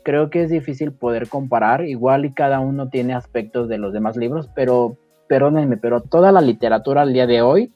creo 0.03 0.29
que 0.29 0.43
es 0.43 0.49
difícil 0.49 0.91
poder 0.91 1.29
comparar, 1.29 1.85
igual 1.85 2.25
y 2.25 2.33
cada 2.33 2.59
uno 2.59 2.89
tiene 2.89 3.13
aspectos 3.13 3.69
de 3.69 3.77
los 3.77 3.93
demás 3.93 4.17
libros, 4.17 4.49
pero 4.53 4.97
perdónenme, 5.29 5.77
pero 5.77 6.01
toda 6.01 6.33
la 6.33 6.41
literatura 6.41 7.03
al 7.03 7.13
día 7.13 7.25
de 7.25 7.41
hoy 7.41 7.71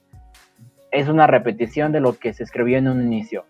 es 0.92 1.08
una 1.08 1.26
repetición 1.26 1.94
de 1.94 2.02
lo 2.02 2.20
que 2.20 2.34
se 2.34 2.44
escribió 2.44 2.78
en 2.80 2.90
un 2.90 3.02
inicio. 3.02 3.46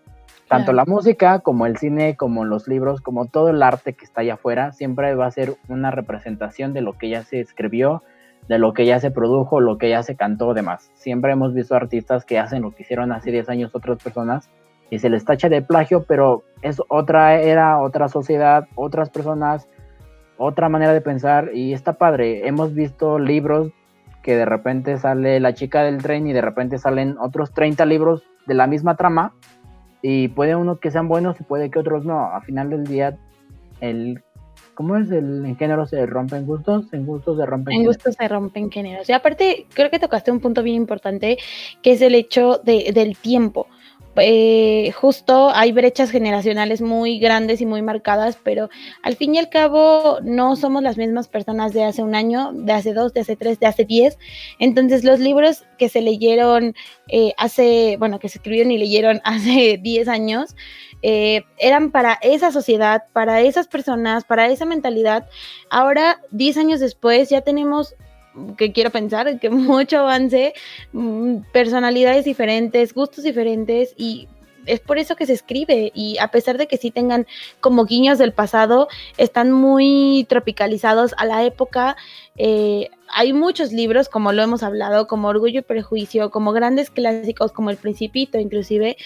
Tanto 0.52 0.74
la 0.74 0.84
música 0.84 1.38
como 1.38 1.64
el 1.64 1.78
cine, 1.78 2.14
como 2.14 2.44
los 2.44 2.68
libros, 2.68 3.00
como 3.00 3.24
todo 3.24 3.48
el 3.48 3.62
arte 3.62 3.94
que 3.94 4.04
está 4.04 4.20
allá 4.20 4.34
afuera, 4.34 4.72
siempre 4.72 5.14
va 5.14 5.24
a 5.24 5.30
ser 5.30 5.54
una 5.68 5.90
representación 5.90 6.74
de 6.74 6.82
lo 6.82 6.92
que 6.92 7.08
ya 7.08 7.22
se 7.22 7.40
escribió, 7.40 8.02
de 8.48 8.58
lo 8.58 8.74
que 8.74 8.84
ya 8.84 9.00
se 9.00 9.10
produjo, 9.10 9.60
lo 9.60 9.78
que 9.78 9.88
ya 9.88 10.02
se 10.02 10.14
cantó, 10.14 10.52
demás. 10.52 10.90
Siempre 10.92 11.32
hemos 11.32 11.54
visto 11.54 11.74
artistas 11.74 12.26
que 12.26 12.38
hacen 12.38 12.60
lo 12.60 12.72
que 12.72 12.82
hicieron 12.82 13.12
hace 13.12 13.30
10 13.30 13.48
años 13.48 13.74
otras 13.74 14.02
personas 14.02 14.50
y 14.90 14.98
se 14.98 15.08
les 15.08 15.24
tacha 15.24 15.48
de 15.48 15.62
plagio, 15.62 16.04
pero 16.04 16.42
es 16.60 16.82
otra 16.88 17.40
era, 17.40 17.80
otra 17.80 18.08
sociedad, 18.08 18.68
otras 18.74 19.08
personas, 19.08 19.70
otra 20.36 20.68
manera 20.68 20.92
de 20.92 21.00
pensar 21.00 21.48
y 21.54 21.72
está 21.72 21.94
padre. 21.94 22.46
Hemos 22.46 22.74
visto 22.74 23.18
libros 23.18 23.70
que 24.22 24.36
de 24.36 24.44
repente 24.44 24.98
sale 24.98 25.40
La 25.40 25.54
chica 25.54 25.82
del 25.82 26.02
tren 26.02 26.26
y 26.26 26.34
de 26.34 26.42
repente 26.42 26.76
salen 26.76 27.16
otros 27.18 27.54
30 27.54 27.86
libros 27.86 28.22
de 28.46 28.52
la 28.52 28.66
misma 28.66 28.96
trama 28.96 29.32
y 30.02 30.28
puede 30.28 30.56
uno 30.56 30.78
que 30.78 30.90
sean 30.90 31.08
buenos 31.08 31.40
y 31.40 31.44
puede 31.44 31.70
que 31.70 31.78
otros 31.78 32.04
no. 32.04 32.26
A 32.26 32.40
final 32.42 32.70
del 32.70 32.84
día, 32.84 33.16
el 33.80 34.22
¿cómo 34.74 34.96
es? 34.96 35.10
El, 35.10 35.44
en 35.44 35.56
género 35.56 35.86
se 35.86 36.04
rompen 36.06 36.46
gustos, 36.46 36.92
en 36.92 37.06
gustos 37.06 37.38
se 37.38 37.46
rompen 37.46 37.74
En 37.74 37.84
gustos 37.84 38.14
se 38.14 38.28
rompen 38.28 38.70
géneros. 38.70 39.08
Y 39.08 39.12
aparte, 39.12 39.66
creo 39.74 39.90
que 39.90 39.98
tocaste 39.98 40.30
un 40.30 40.40
punto 40.40 40.62
bien 40.62 40.76
importante, 40.76 41.38
que 41.82 41.92
es 41.92 42.02
el 42.02 42.14
hecho 42.14 42.60
de, 42.64 42.90
del 42.92 43.16
tiempo. 43.16 43.68
Eh, 44.16 44.92
justo 44.92 45.50
hay 45.54 45.72
brechas 45.72 46.10
generacionales 46.10 46.82
muy 46.82 47.18
grandes 47.18 47.60
y 47.60 47.66
muy 47.66 47.80
marcadas, 47.80 48.38
pero 48.42 48.68
al 49.02 49.16
fin 49.16 49.34
y 49.34 49.38
al 49.38 49.48
cabo 49.48 50.18
no 50.22 50.54
somos 50.56 50.82
las 50.82 50.98
mismas 50.98 51.28
personas 51.28 51.72
de 51.72 51.84
hace 51.84 52.02
un 52.02 52.14
año, 52.14 52.52
de 52.52 52.72
hace 52.72 52.92
dos, 52.92 53.14
de 53.14 53.20
hace 53.20 53.36
tres, 53.36 53.58
de 53.58 53.66
hace 53.66 53.84
diez. 53.84 54.18
Entonces 54.58 55.02
los 55.04 55.18
libros 55.18 55.64
que 55.78 55.88
se 55.88 56.02
leyeron 56.02 56.74
eh, 57.08 57.32
hace, 57.38 57.96
bueno, 57.98 58.18
que 58.18 58.28
se 58.28 58.38
escribieron 58.38 58.70
y 58.70 58.78
leyeron 58.78 59.20
hace 59.24 59.78
diez 59.82 60.08
años, 60.08 60.56
eh, 61.02 61.44
eran 61.58 61.90
para 61.90 62.18
esa 62.22 62.52
sociedad, 62.52 63.04
para 63.12 63.40
esas 63.40 63.66
personas, 63.66 64.24
para 64.24 64.48
esa 64.48 64.66
mentalidad. 64.66 65.26
Ahora, 65.70 66.20
diez 66.30 66.56
años 66.56 66.80
después, 66.80 67.28
ya 67.30 67.40
tenemos 67.40 67.96
que 68.56 68.72
quiero 68.72 68.90
pensar, 68.90 69.38
que 69.38 69.50
mucho 69.50 70.00
avance, 70.00 70.54
mm, 70.92 71.38
personalidades 71.52 72.24
diferentes, 72.24 72.94
gustos 72.94 73.24
diferentes 73.24 73.94
y 73.96 74.28
es 74.66 74.80
por 74.80 74.98
eso 74.98 75.16
que 75.16 75.26
se 75.26 75.32
escribe 75.32 75.92
y 75.94 76.18
a 76.18 76.28
pesar 76.28 76.58
de 76.58 76.66
que 76.66 76.76
sí 76.76 76.90
tengan 76.90 77.26
como 77.60 77.84
guiños 77.84 78.18
del 78.18 78.32
pasado, 78.32 78.88
están 79.16 79.52
muy 79.52 80.26
tropicalizados 80.28 81.14
a 81.18 81.24
la 81.24 81.44
época. 81.44 81.96
Eh, 82.36 82.90
hay 83.08 83.32
muchos 83.32 83.72
libros, 83.72 84.08
como 84.08 84.32
lo 84.32 84.42
hemos 84.42 84.62
hablado, 84.62 85.06
como 85.06 85.28
Orgullo 85.28 85.60
y 85.60 85.62
Prejuicio, 85.62 86.30
como 86.30 86.52
grandes 86.52 86.90
clásicos 86.90 87.52
como 87.52 87.70
El 87.70 87.76
Principito 87.76 88.38
inclusive, 88.38 88.96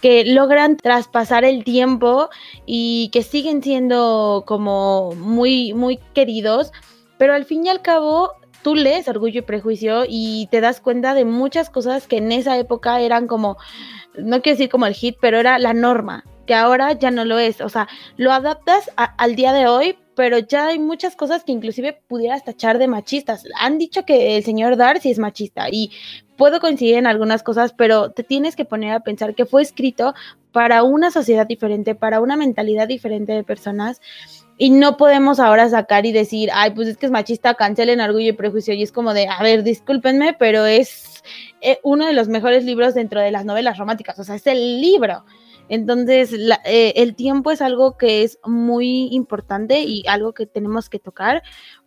que 0.00 0.24
logran 0.24 0.76
traspasar 0.76 1.44
el 1.44 1.64
tiempo 1.64 2.28
y 2.64 3.10
que 3.12 3.22
siguen 3.22 3.62
siendo 3.62 4.44
como 4.46 5.12
muy, 5.12 5.72
muy 5.74 5.98
queridos, 6.14 6.72
pero 7.18 7.34
al 7.34 7.44
fin 7.44 7.66
y 7.66 7.70
al 7.70 7.82
cabo 7.82 8.32
tú 8.66 8.74
lees 8.74 9.06
Orgullo 9.06 9.38
y 9.38 9.42
Prejuicio 9.42 10.02
y 10.08 10.48
te 10.50 10.60
das 10.60 10.80
cuenta 10.80 11.14
de 11.14 11.24
muchas 11.24 11.70
cosas 11.70 12.08
que 12.08 12.16
en 12.16 12.32
esa 12.32 12.58
época 12.58 13.00
eran 13.00 13.28
como 13.28 13.58
no 14.18 14.42
quiero 14.42 14.56
decir 14.56 14.68
como 14.68 14.86
el 14.86 14.94
hit, 14.94 15.18
pero 15.20 15.38
era 15.38 15.60
la 15.60 15.72
norma, 15.72 16.24
que 16.48 16.54
ahora 16.54 16.92
ya 16.94 17.12
no 17.12 17.24
lo 17.24 17.38
es. 17.38 17.60
O 17.60 17.68
sea, 17.68 17.86
lo 18.16 18.32
adaptas 18.32 18.90
al 18.96 19.36
día 19.36 19.52
de 19.52 19.68
hoy, 19.68 19.96
pero 20.16 20.38
ya 20.38 20.66
hay 20.66 20.80
muchas 20.80 21.14
cosas 21.14 21.44
que 21.44 21.52
inclusive 21.52 22.02
pudieras 22.08 22.44
tachar 22.44 22.78
de 22.78 22.88
machistas. 22.88 23.44
Han 23.60 23.78
dicho 23.78 24.04
que 24.04 24.36
el 24.36 24.42
señor 24.42 24.76
Darcy 24.76 25.12
es 25.12 25.20
machista 25.20 25.68
y 25.70 25.92
puedo 26.36 26.58
coincidir 26.58 26.96
en 26.96 27.06
algunas 27.06 27.44
cosas, 27.44 27.72
pero 27.72 28.10
te 28.10 28.24
tienes 28.24 28.56
que 28.56 28.64
poner 28.64 28.94
a 28.94 29.00
pensar 29.00 29.36
que 29.36 29.46
fue 29.46 29.62
escrito 29.62 30.12
para 30.50 30.82
una 30.82 31.12
sociedad 31.12 31.46
diferente, 31.46 31.94
para 31.94 32.20
una 32.20 32.34
mentalidad 32.34 32.88
diferente 32.88 33.32
de 33.32 33.44
personas. 33.44 34.00
Y 34.58 34.70
no 34.70 34.96
podemos 34.96 35.38
ahora 35.38 35.68
sacar 35.68 36.06
y 36.06 36.12
decir, 36.12 36.50
ay, 36.52 36.70
pues 36.70 36.88
es 36.88 36.96
que 36.96 37.06
es 37.06 37.12
machista, 37.12 37.54
cancelen 37.54 38.00
orgullo 38.00 38.30
y 38.30 38.32
prejuicio. 38.32 38.72
Y 38.72 38.82
es 38.82 38.90
como 38.90 39.12
de, 39.12 39.28
a 39.28 39.42
ver, 39.42 39.62
discúlpenme, 39.62 40.34
pero 40.38 40.64
es 40.64 41.22
eh, 41.60 41.78
uno 41.82 42.06
de 42.06 42.14
los 42.14 42.28
mejores 42.28 42.64
libros 42.64 42.94
dentro 42.94 43.20
de 43.20 43.30
las 43.30 43.44
novelas 43.44 43.76
románticas, 43.78 44.18
o 44.18 44.24
sea, 44.24 44.36
es 44.36 44.46
el 44.46 44.80
libro. 44.80 45.24
Entonces, 45.68 46.32
eh, 46.64 46.92
el 46.96 47.14
tiempo 47.16 47.50
es 47.50 47.60
algo 47.60 47.96
que 47.98 48.22
es 48.22 48.38
muy 48.44 49.08
importante 49.10 49.80
y 49.80 50.04
algo 50.06 50.32
que 50.32 50.46
tenemos 50.46 50.88
que 50.88 51.00
tocar 51.00 51.42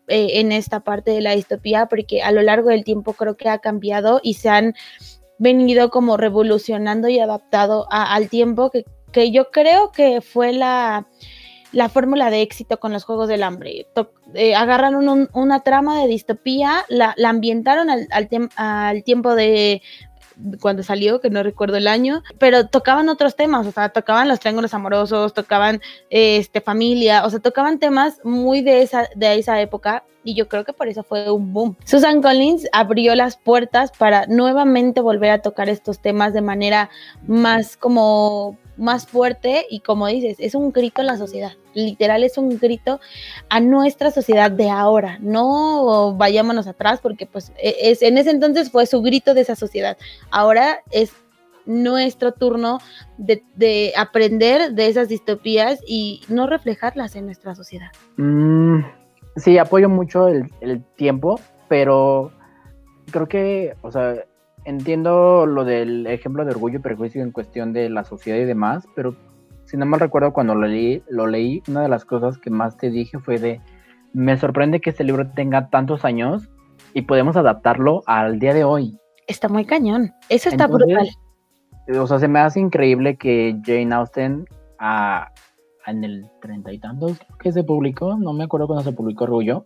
eh, 0.07 0.39
en 0.39 0.51
esta 0.51 0.81
parte 0.81 1.11
de 1.11 1.21
la 1.21 1.35
distopía, 1.35 1.87
porque 1.87 2.21
a 2.21 2.31
lo 2.31 2.41
largo 2.41 2.69
del 2.69 2.83
tiempo 2.83 3.13
creo 3.13 3.37
que 3.37 3.49
ha 3.49 3.59
cambiado 3.59 4.19
y 4.21 4.33
se 4.35 4.49
han 4.49 4.75
venido 5.37 5.89
como 5.89 6.17
revolucionando 6.17 7.07
y 7.07 7.19
adaptado 7.19 7.87
al 7.89 8.27
tiempo 8.27 8.69
que, 8.69 8.85
que 9.13 9.31
yo 9.31 9.49
creo 9.49 9.91
que 9.91 10.19
fue 10.19 10.51
la 10.51 11.07
la 11.71 11.89
fórmula 11.89 12.29
de 12.29 12.41
éxito 12.41 12.79
con 12.79 12.93
los 12.93 13.03
Juegos 13.03 13.27
del 13.27 13.43
Hambre. 13.43 13.87
Eh, 14.33 14.55
agarraron 14.55 15.29
una 15.33 15.59
trama 15.61 15.99
de 16.01 16.07
distopía, 16.07 16.85
la, 16.89 17.15
ambientaron 17.25 17.89
al, 17.89 18.07
al, 18.55 19.03
tiempo 19.03 19.35
de 19.35 19.81
cuando 20.61 20.83
salió, 20.83 21.19
que 21.19 21.29
no 21.29 21.43
recuerdo 21.43 21.77
el 21.77 21.87
año, 21.87 22.23
pero 22.37 22.67
tocaban 22.67 23.09
otros 23.09 23.35
temas, 23.35 23.67
o 23.67 23.71
sea, 23.71 23.89
tocaban 23.89 24.27
los 24.27 24.39
triángulos 24.39 24.73
amorosos, 24.73 25.33
tocaban 25.33 25.81
este, 26.09 26.61
familia, 26.61 27.25
o 27.25 27.29
sea, 27.29 27.39
tocaban 27.39 27.79
temas 27.79 28.21
muy 28.23 28.61
de 28.61 28.81
esa, 28.81 29.09
de 29.15 29.37
esa 29.37 29.59
época 29.61 30.03
y 30.23 30.35
yo 30.35 30.47
creo 30.47 30.63
que 30.63 30.73
por 30.73 30.87
eso 30.87 31.03
fue 31.03 31.29
un 31.31 31.53
boom. 31.53 31.75
Susan 31.85 32.21
Collins 32.21 32.67
abrió 32.71 33.15
las 33.15 33.37
puertas 33.37 33.91
para 33.97 34.27
nuevamente 34.27 35.01
volver 35.01 35.31
a 35.31 35.41
tocar 35.41 35.69
estos 35.69 35.99
temas 35.99 36.33
de 36.33 36.41
manera 36.41 36.89
más 37.27 37.77
como 37.77 38.57
más 38.79 39.07
fuerte 39.07 39.65
y 39.69 39.81
como 39.81 40.07
dices, 40.07 40.37
es 40.39 40.55
un 40.55 40.71
grito 40.71 41.01
en 41.01 41.07
la 41.07 41.17
sociedad, 41.17 41.51
literal 41.73 42.23
es 42.23 42.37
un 42.37 42.57
grito 42.57 42.99
a 43.49 43.59
nuestra 43.59 44.11
sociedad 44.11 44.49
de 44.49 44.69
ahora, 44.69 45.17
no 45.21 46.15
vayámonos 46.15 46.67
atrás 46.67 46.99
porque 47.01 47.25
pues 47.25 47.51
e, 47.57 47.75
es, 47.91 48.01
en 48.01 48.17
ese 48.17 48.31
entonces 48.31 48.71
fue 48.71 48.85
su 48.85 49.01
grito 49.01 49.33
de 49.33 49.41
esa 49.41 49.55
sociedad, 49.55 49.97
ahora 50.31 50.79
es 50.91 51.11
nuestro 51.65 52.31
turno 52.31 52.79
de, 53.17 53.93
aprender 53.95 54.71
de 54.73 54.87
esas 54.87 55.07
distopías 55.07 55.79
y 55.87 56.21
no 56.27 56.47
reflejarlas 56.47 57.15
en 57.15 57.25
nuestra 57.25 57.53
sociedad. 57.53 57.91
Mm, 58.17 58.79
sí, 59.35 59.57
apoyo 59.59 59.87
mucho 59.87 60.27
el 60.29 60.83
tiempo, 60.95 61.39
pero 61.67 62.31
creo 63.11 63.27
que, 63.27 63.75
o 63.81 63.91
sea, 63.91 64.25
entiendo 64.65 65.45
lo 65.45 65.65
del 65.65 66.07
ejemplo 66.07 66.45
de 66.45 66.51
orgullo 66.51 66.79
y 66.79 66.81
prejuicio 66.81 67.21
en 67.21 67.31
cuestión 67.31 67.73
de 67.73 67.89
la 67.89 68.03
sociedad 68.03 68.39
y 68.39 68.45
demás, 68.45 68.87
pero 68.95 69.15
si 69.65 69.77
no 69.77 69.85
mal 69.85 69.99
recuerdo 69.99 70.33
cuando 70.33 70.55
lo 70.55 70.67
leí, 70.67 71.03
lo 71.09 71.27
leí, 71.27 71.61
una 71.67 71.81
de 71.81 71.89
las 71.89 72.05
cosas 72.05 72.37
que 72.37 72.49
más 72.49 72.77
te 72.77 72.89
dije 72.89 73.19
fue 73.19 73.37
de, 73.37 73.61
me 74.13 74.37
sorprende 74.37 74.81
que 74.81 74.89
este 74.89 75.03
libro 75.03 75.29
tenga 75.31 75.69
tantos 75.69 76.05
años 76.05 76.49
y 76.93 77.03
podemos 77.03 77.37
adaptarlo 77.37 78.01
al 78.07 78.39
día 78.39 78.53
de 78.53 78.63
hoy. 78.63 78.97
Está 79.27 79.47
muy 79.47 79.65
cañón, 79.65 80.11
eso 80.29 80.49
está 80.49 80.67
brutal. 80.67 81.07
O 81.99 82.07
sea, 82.07 82.19
se 82.19 82.27
me 82.27 82.39
hace 82.39 82.59
increíble 82.59 83.17
que 83.17 83.55
Jane 83.63 83.93
Austen 83.93 84.45
a, 84.79 85.31
en 85.85 86.03
el 86.03 86.25
treinta 86.41 86.71
y 86.71 86.79
tantos 86.79 87.19
que 87.39 87.51
se 87.51 87.63
publicó, 87.63 88.17
no 88.17 88.33
me 88.33 88.45
acuerdo 88.45 88.67
cuando 88.67 88.83
se 88.83 88.91
publicó 88.91 89.25
Orgullo, 89.25 89.65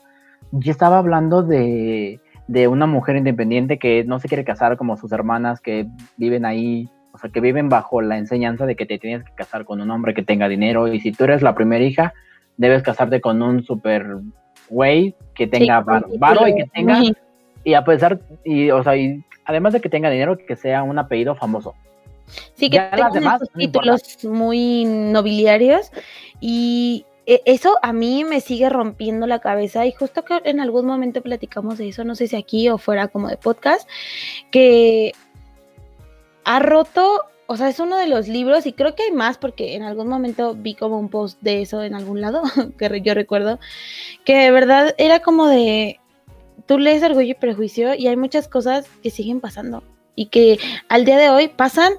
ya 0.52 0.72
estaba 0.72 0.98
hablando 0.98 1.44
de 1.44 2.20
de 2.48 2.68
una 2.68 2.86
mujer 2.86 3.16
independiente 3.16 3.80
que 3.80 4.04
no 4.04 4.20
se 4.20 4.28
quiere 4.28 4.44
casar 4.44 4.78
como 4.78 4.98
sus 4.98 5.12
hermanas 5.12 5.62
que 5.62 5.88
viven 6.18 6.46
ahí, 6.46 6.90
o 7.14 7.18
sea, 7.18 7.30
que 7.30 7.40
viven 7.40 7.70
bajo 7.70 8.02
la 8.02 8.18
enseñanza 8.18 8.66
de 8.66 8.76
que 8.76 8.86
te 8.86 9.00
tienes 9.00 9.24
que 9.24 9.34
casar 9.34 9.66
con 9.66 9.82
un 9.82 9.90
hombre 9.92 10.14
que 10.14 10.24
tenga 10.24 10.48
dinero 10.48 10.88
y 10.88 11.00
si 11.00 11.12
tú 11.12 11.24
eres 11.24 11.42
la 11.42 11.56
primera 11.56 11.84
hija, 11.84 12.14
debes 12.58 12.84
casarte 12.84 13.22
con 13.22 13.42
un 13.42 13.64
super 13.64 14.18
güey 14.70 15.16
que 15.36 15.48
tenga 15.48 15.82
varo 15.82 16.48
y 16.48 16.56
que 16.56 16.66
tenga 16.74 17.02
y 17.64 17.74
a 17.76 17.84
pesar 17.86 18.20
y 18.44 18.72
o 18.72 18.84
sea, 18.84 18.98
y 18.98 19.24
además 19.46 19.74
de 19.74 19.82
que 19.82 19.90
tenga 19.90 20.10
dinero 20.10 20.38
que 20.38 20.56
sea 20.56 20.84
un 20.84 21.00
apellido 21.00 21.36
famoso. 21.36 21.76
Sí, 22.56 22.70
que 22.70 22.80
tenga 22.80 23.40
títulos 23.56 24.24
muy 24.24 24.86
nobiliarios 24.86 25.92
y 26.40 27.06
eso 27.26 27.78
a 27.82 27.94
mí 27.94 28.24
me 28.24 28.42
sigue 28.42 28.70
rompiendo 28.70 29.28
la 29.28 29.40
cabeza 29.40 29.86
y 29.86 29.92
justo 29.94 30.24
que 30.24 30.42
en 30.44 30.60
algún 30.60 30.86
momento 30.86 31.22
platicamos 31.22 31.78
de 31.78 31.90
eso, 31.90 32.04
no 32.04 32.16
sé 32.16 32.28
si 32.28 32.36
aquí 32.36 32.70
o 32.70 32.78
fuera 32.78 33.08
como 33.08 33.30
de 33.30 33.38
podcast, 33.38 33.88
que 34.52 35.14
ha 36.44 36.60
roto, 36.60 37.22
o 37.48 37.56
sea, 37.56 37.70
es 37.70 37.80
uno 37.80 37.98
de 37.98 38.08
los 38.08 38.28
libros 38.28 38.66
y 38.66 38.74
creo 38.74 38.96
que 38.96 39.04
hay 39.04 39.12
más 39.12 39.38
porque 39.38 39.76
en 39.76 39.84
algún 39.84 40.08
momento 40.08 40.54
vi 40.54 40.76
como 40.76 41.00
un 41.00 41.10
post 41.10 41.40
de 41.42 41.62
eso 41.62 41.82
en 41.82 41.96
algún 41.96 42.22
lado, 42.22 42.44
que 42.78 43.02
yo 43.02 43.14
recuerdo, 43.14 43.60
que 44.26 44.38
de 44.38 44.52
verdad 44.52 44.94
era 44.98 45.20
como 45.20 45.48
de, 45.48 46.00
tú 46.66 46.78
lees 46.78 47.04
Orgullo 47.04 47.32
y 47.32 47.36
Prejuicio 47.36 47.94
y 47.96 48.08
hay 48.08 48.18
muchas 48.18 48.48
cosas 48.48 48.88
que 49.02 49.10
siguen 49.10 49.40
pasando 49.40 49.84
y 50.16 50.28
que 50.28 50.60
al 50.90 51.06
día 51.06 51.18
de 51.18 51.30
hoy 51.30 51.48
pasan 51.48 51.94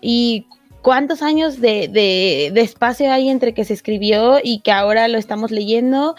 y 0.00 0.46
cuántos 0.82 1.22
años 1.22 1.60
de, 1.60 2.52
espacio 2.56 3.12
hay 3.12 3.28
entre 3.28 3.54
que 3.54 3.64
se 3.64 3.74
escribió 3.74 4.38
y 4.42 4.60
que 4.60 4.72
ahora 4.72 5.08
lo 5.08 5.18
estamos 5.18 5.50
leyendo. 5.50 6.14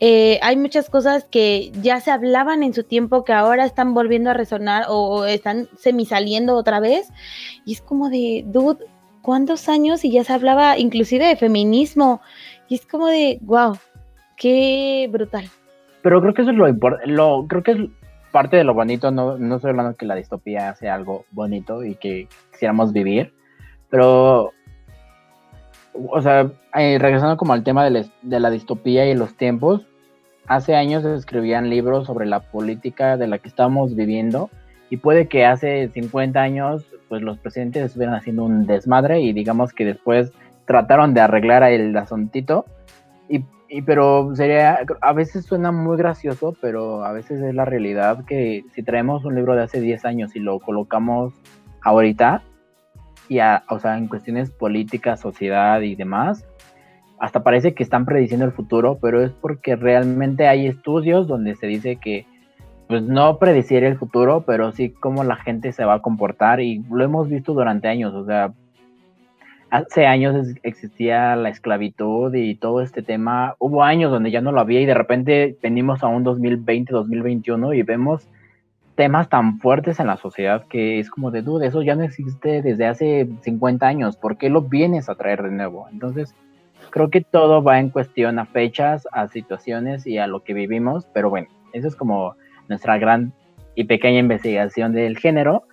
Eh, 0.00 0.38
hay 0.42 0.56
muchas 0.56 0.90
cosas 0.90 1.24
que 1.24 1.70
ya 1.82 2.00
se 2.00 2.10
hablaban 2.10 2.62
en 2.62 2.74
su 2.74 2.84
tiempo 2.84 3.24
que 3.24 3.32
ahora 3.32 3.64
están 3.64 3.94
volviendo 3.94 4.30
a 4.30 4.34
resonar 4.34 4.84
o, 4.88 5.24
están 5.24 5.68
semisaliendo 5.78 6.56
otra 6.56 6.80
vez. 6.80 7.08
Y 7.64 7.72
es 7.72 7.80
como 7.80 8.10
de, 8.10 8.44
dude, 8.46 8.84
¿cuántos 9.22 9.68
años? 9.68 10.04
Y 10.04 10.10
ya 10.10 10.24
se 10.24 10.32
hablaba 10.32 10.78
inclusive 10.78 11.26
de 11.26 11.36
feminismo. 11.36 12.20
Y 12.68 12.76
es 12.76 12.86
como 12.86 13.06
de, 13.08 13.38
wow, 13.42 13.76
qué 14.36 15.08
brutal. 15.10 15.44
Pero 16.02 16.20
creo 16.20 16.34
que 16.34 16.42
eso 16.42 16.50
es 16.50 16.56
lo 16.56 16.68
importante, 16.68 17.14
creo 17.48 17.62
que 17.62 17.70
es 17.72 17.78
parte 18.32 18.56
de 18.56 18.64
lo 18.64 18.74
bonito, 18.74 19.12
no, 19.12 19.38
no 19.38 19.56
estoy 19.56 19.70
hablando 19.70 19.94
que 19.96 20.06
la 20.06 20.16
distopía 20.16 20.74
sea 20.74 20.94
algo 20.94 21.26
bonito 21.30 21.84
y 21.84 21.94
que 21.94 22.26
quisiéramos 22.50 22.92
vivir, 22.92 23.32
pero, 23.92 24.54
o 25.92 26.22
sea, 26.22 26.50
eh, 26.74 26.96
regresando 26.98 27.36
como 27.36 27.52
al 27.52 27.62
tema 27.62 27.84
de, 27.84 28.08
la 28.22 28.50
distopía 28.50 29.06
y 29.06 29.14
los 29.14 29.36
tiempos, 29.36 29.86
hace 30.46 30.74
años 30.74 31.02
se 31.02 31.14
escribían 31.14 31.68
libros 31.68 32.06
sobre 32.06 32.24
la 32.24 32.40
política 32.40 33.18
de 33.18 33.26
la 33.26 33.36
que 33.36 33.48
estamos 33.48 33.94
viviendo 33.94 34.48
y 34.88 34.96
puede 34.96 35.28
que 35.28 35.44
hace 35.44 35.90
50 35.90 36.40
años 36.40 36.86
pues 37.10 37.20
los 37.20 37.36
presidentes 37.36 37.84
estuvieran 37.84 38.14
haciendo 38.14 38.44
un 38.44 38.66
desmadre 38.66 39.20
y 39.20 39.34
digamos 39.34 39.74
que 39.74 39.84
después 39.84 40.32
trataron 40.64 41.12
de 41.12 41.20
arreglar 41.20 41.62
el 41.62 41.94
asuntito 41.94 42.64
y, 43.28 43.44
y, 43.68 43.82
pero 43.82 44.34
sería 44.34 44.80
a 45.02 45.12
veces 45.12 45.44
suena 45.44 45.70
muy 45.70 45.98
gracioso 45.98 46.56
pero 46.62 47.04
a 47.04 47.12
veces 47.12 47.42
es 47.42 47.54
la 47.54 47.66
realidad 47.66 48.24
que 48.24 48.64
si 48.74 48.82
traemos 48.82 49.26
un 49.26 49.34
libro 49.34 49.54
de 49.54 49.64
hace 49.64 49.82
10 49.82 50.06
años 50.06 50.34
y 50.34 50.40
lo 50.40 50.58
colocamos 50.60 51.34
ahorita 51.82 52.42
o 53.68 53.78
sea, 53.78 53.98
en 53.98 54.08
cuestiones 54.08 54.50
políticas, 54.50 55.20
sociedad 55.20 55.80
y 55.80 55.94
demás, 55.94 56.44
hasta 57.18 57.42
parece 57.42 57.74
que 57.74 57.82
están 57.82 58.04
prediciendo 58.04 58.44
el 58.44 58.52
futuro, 58.52 58.98
pero 59.00 59.22
es 59.22 59.30
porque 59.32 59.76
realmente 59.76 60.48
hay 60.48 60.66
estudios 60.66 61.28
donde 61.28 61.54
se 61.54 61.66
dice 61.66 61.96
que 61.96 62.26
pues 62.88 63.02
no 63.02 63.38
predecir 63.38 63.84
el 63.84 63.96
futuro, 63.96 64.44
pero 64.46 64.72
sí 64.72 64.90
cómo 64.90 65.24
la 65.24 65.36
gente 65.36 65.72
se 65.72 65.84
va 65.84 65.94
a 65.94 66.02
comportar 66.02 66.60
y 66.60 66.84
lo 66.90 67.04
hemos 67.04 67.28
visto 67.28 67.54
durante 67.54 67.88
años, 67.88 68.12
o 68.12 68.26
sea, 68.26 68.52
hace 69.72 70.04
años 70.04 70.48
existía 70.62 71.34
la 71.34 71.48
esclavitud 71.48 72.34
y 72.34 72.56
todo 72.56 72.82
este 72.82 73.02
tema. 73.02 73.54
Hubo 73.58 73.82
años 73.82 74.10
donde 74.10 74.30
ya 74.30 74.42
no 74.42 74.52
lo 74.52 74.60
había 74.60 74.82
y 74.82 74.86
de 74.86 74.92
repente 74.92 75.56
venimos 75.62 76.02
a 76.02 76.08
un 76.08 76.24
2020, 76.24 76.92
2021 76.92 77.72
y 77.72 77.82
vemos 77.82 78.28
temas 78.94 79.28
tan 79.28 79.58
fuertes 79.58 80.00
en 80.00 80.06
la 80.06 80.16
sociedad 80.16 80.66
que 80.68 80.98
es 80.98 81.10
como 81.10 81.30
de 81.30 81.42
duda, 81.42 81.66
eso 81.66 81.82
ya 81.82 81.94
no 81.94 82.02
existe 82.02 82.62
desde 82.62 82.86
hace 82.86 83.28
50 83.42 83.86
años, 83.86 84.16
¿por 84.16 84.36
qué 84.36 84.50
lo 84.50 84.62
vienes 84.62 85.08
a 85.08 85.14
traer 85.14 85.42
de 85.42 85.50
nuevo? 85.50 85.88
Entonces, 85.90 86.34
creo 86.90 87.10
que 87.10 87.22
todo 87.22 87.62
va 87.62 87.80
en 87.80 87.90
cuestión 87.90 88.38
a 88.38 88.44
fechas, 88.44 89.08
a 89.12 89.28
situaciones 89.28 90.06
y 90.06 90.18
a 90.18 90.26
lo 90.26 90.44
que 90.44 90.52
vivimos, 90.52 91.06
pero 91.12 91.30
bueno, 91.30 91.48
eso 91.72 91.88
es 91.88 91.96
como 91.96 92.36
nuestra 92.68 92.98
gran 92.98 93.32
y 93.74 93.84
pequeña 93.84 94.18
investigación 94.18 94.92
del 94.92 95.18
género. 95.18 95.64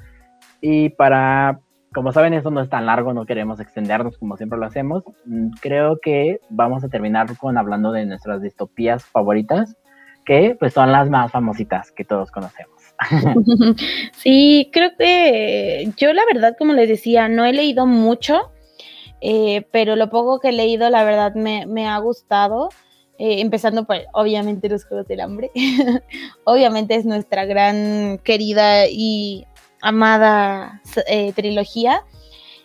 Y 0.61 0.89
para, 0.89 1.59
como 1.93 2.11
saben, 2.11 2.33
esto 2.33 2.51
no 2.51 2.61
es 2.61 2.69
tan 2.69 2.85
largo, 2.85 3.13
no 3.13 3.25
queremos 3.25 3.59
extendernos 3.59 4.17
como 4.17 4.37
siempre 4.37 4.59
lo 4.59 4.65
hacemos. 4.65 5.03
Mm, 5.25 5.49
creo 5.61 5.99
que 6.01 6.39
vamos 6.49 6.83
a 6.83 6.89
terminar 6.89 7.27
con 7.37 7.57
hablando 7.57 7.91
de 7.91 8.05
nuestras 8.05 8.41
distopías 8.41 9.05
favoritas, 9.05 9.75
que 10.25 10.55
pues 10.59 10.73
son 10.73 10.91
las 10.91 11.09
más 11.09 11.31
famositas 11.31 11.91
que 11.91 12.05
todos 12.05 12.31
conocemos. 12.31 12.78
Sí, 14.13 14.69
creo 14.73 14.91
que 14.97 15.91
yo 15.97 16.13
la 16.13 16.23
verdad, 16.31 16.55
como 16.57 16.73
les 16.73 16.89
decía, 16.89 17.27
no 17.29 17.45
he 17.45 17.53
leído 17.53 17.85
mucho, 17.85 18.51
eh, 19.21 19.65
pero 19.71 19.95
lo 19.95 20.09
poco 20.09 20.39
que 20.39 20.49
he 20.49 20.53
leído, 20.53 20.89
la 20.89 21.03
verdad, 21.03 21.33
me, 21.35 21.87
ha 21.87 21.97
gustado. 21.99 22.69
Eh, 23.17 23.41
empezando 23.41 23.83
por, 23.83 23.97
obviamente, 24.13 24.69
los 24.69 24.85
Juegos 24.85 25.07
del 25.07 25.19
Hambre. 25.19 25.51
obviamente 26.45 26.95
es 26.95 27.05
nuestra 27.05 27.45
gran, 27.45 28.17
querida 28.23 28.87
y 28.87 29.45
amada 29.81 30.81
eh, 31.07 31.33
trilogía. 31.33 32.03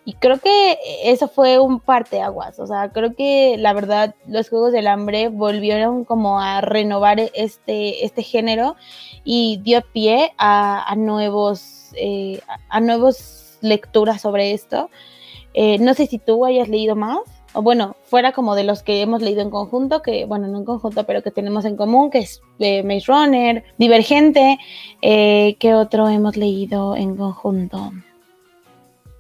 Y 0.06 0.12
creo 0.14 0.38
que 0.38 0.78
eso 1.04 1.28
fue 1.28 1.58
un 1.58 1.80
parteaguas. 1.80 2.58
O 2.58 2.66
sea, 2.66 2.90
creo 2.90 3.14
que 3.14 3.56
la 3.58 3.72
verdad 3.72 4.14
los 4.26 4.50
Juegos 4.50 4.72
del 4.72 4.86
Hambre 4.86 5.28
volvieron 5.28 6.04
como 6.04 6.40
a 6.40 6.60
renovar 6.60 7.20
este, 7.34 8.04
este 8.04 8.22
género 8.22 8.76
y 9.24 9.60
dio 9.62 9.80
pie 9.92 10.32
a, 10.36 10.94
nuevos, 10.96 11.92
eh, 11.96 12.40
a 12.68 12.80
nuevas 12.80 13.58
lecturas 13.62 14.20
sobre 14.20 14.52
esto. 14.52 14.90
Eh, 15.54 15.78
no 15.78 15.94
sé 15.94 16.06
si 16.06 16.18
tú 16.18 16.44
hayas 16.44 16.68
leído 16.68 16.96
más, 16.96 17.20
o 17.54 17.62
bueno, 17.62 17.96
fuera 18.02 18.32
como 18.32 18.56
de 18.56 18.64
los 18.64 18.82
que 18.82 19.00
hemos 19.00 19.22
leído 19.22 19.40
en 19.40 19.50
conjunto, 19.50 20.02
que 20.02 20.24
bueno, 20.26 20.48
no 20.48 20.58
en 20.58 20.64
conjunto, 20.64 21.04
pero 21.04 21.22
que 21.22 21.30
tenemos 21.30 21.64
en 21.64 21.76
común, 21.76 22.10
que 22.10 22.18
es 22.18 22.42
eh, 22.58 22.82
Maze 22.82 23.06
Runner, 23.06 23.64
Divergente, 23.78 24.58
eh, 25.00 25.56
¿qué 25.60 25.74
otro 25.74 26.08
hemos 26.08 26.36
leído 26.36 26.96
en 26.96 27.16
conjunto? 27.16 27.92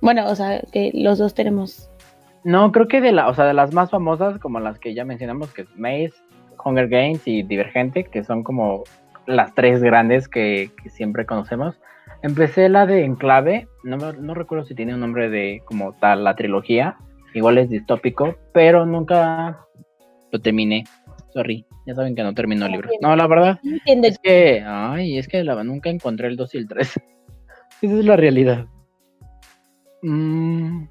Bueno, 0.04 0.26
o 0.28 0.34
sea, 0.34 0.60
que 0.70 0.90
los 0.92 1.16
dos 1.16 1.32
tenemos. 1.32 1.90
No, 2.44 2.72
creo 2.72 2.88
que 2.88 3.00
de 3.00 3.10
la, 3.10 3.26
o 3.26 3.34
sea, 3.34 3.46
de 3.46 3.54
las 3.54 3.72
más 3.72 3.90
famosas, 3.90 4.38
como 4.38 4.60
las 4.60 4.78
que 4.78 4.92
ya 4.92 5.02
mencionamos, 5.02 5.50
que 5.54 5.62
es 5.62 5.68
Maze, 5.76 6.12
Hunger 6.62 6.88
Games 6.88 7.22
y 7.26 7.42
Divergente, 7.42 8.04
que 8.04 8.22
son 8.22 8.44
como 8.44 8.84
las 9.26 9.54
tres 9.54 9.82
grandes 9.82 10.28
que, 10.28 10.70
siempre 10.90 11.24
conocemos. 11.24 11.80
Empecé 12.22 12.68
la 12.68 12.84
de 12.84 13.02
Enclave, 13.02 13.66
no, 13.82 13.96
no 14.12 14.34
recuerdo 14.34 14.66
si 14.66 14.74
tiene 14.74 14.92
un 14.92 15.00
nombre 15.00 15.30
de 15.30 15.62
como 15.64 15.94
tal 15.94 16.22
la 16.22 16.36
trilogía, 16.36 16.98
igual 17.32 17.56
es 17.56 17.70
distópico, 17.70 18.36
pero 18.52 18.84
nunca 18.84 19.58
lo 20.30 20.38
terminé. 20.38 20.84
Sorry, 21.32 21.64
ya 21.86 21.94
saben 21.94 22.14
que 22.14 22.22
no 22.22 22.34
terminó 22.34 22.66
el 22.66 22.72
libro. 22.72 22.90
No, 23.00 23.16
la 23.16 23.26
verdad 23.26 23.58
es 23.86 24.18
que, 24.18 24.62
ay, 24.66 25.16
es 25.16 25.28
que 25.28 25.42
la, 25.44 25.64
nunca 25.64 25.88
encontré 25.88 26.28
el 26.28 26.36
2 26.36 26.54
y 26.56 26.58
el 26.58 26.68
3. 26.68 27.00
Esa 27.80 27.98
es 27.98 28.04
la 28.04 28.16
realidad. 28.16 28.66
Mm, 30.04 30.86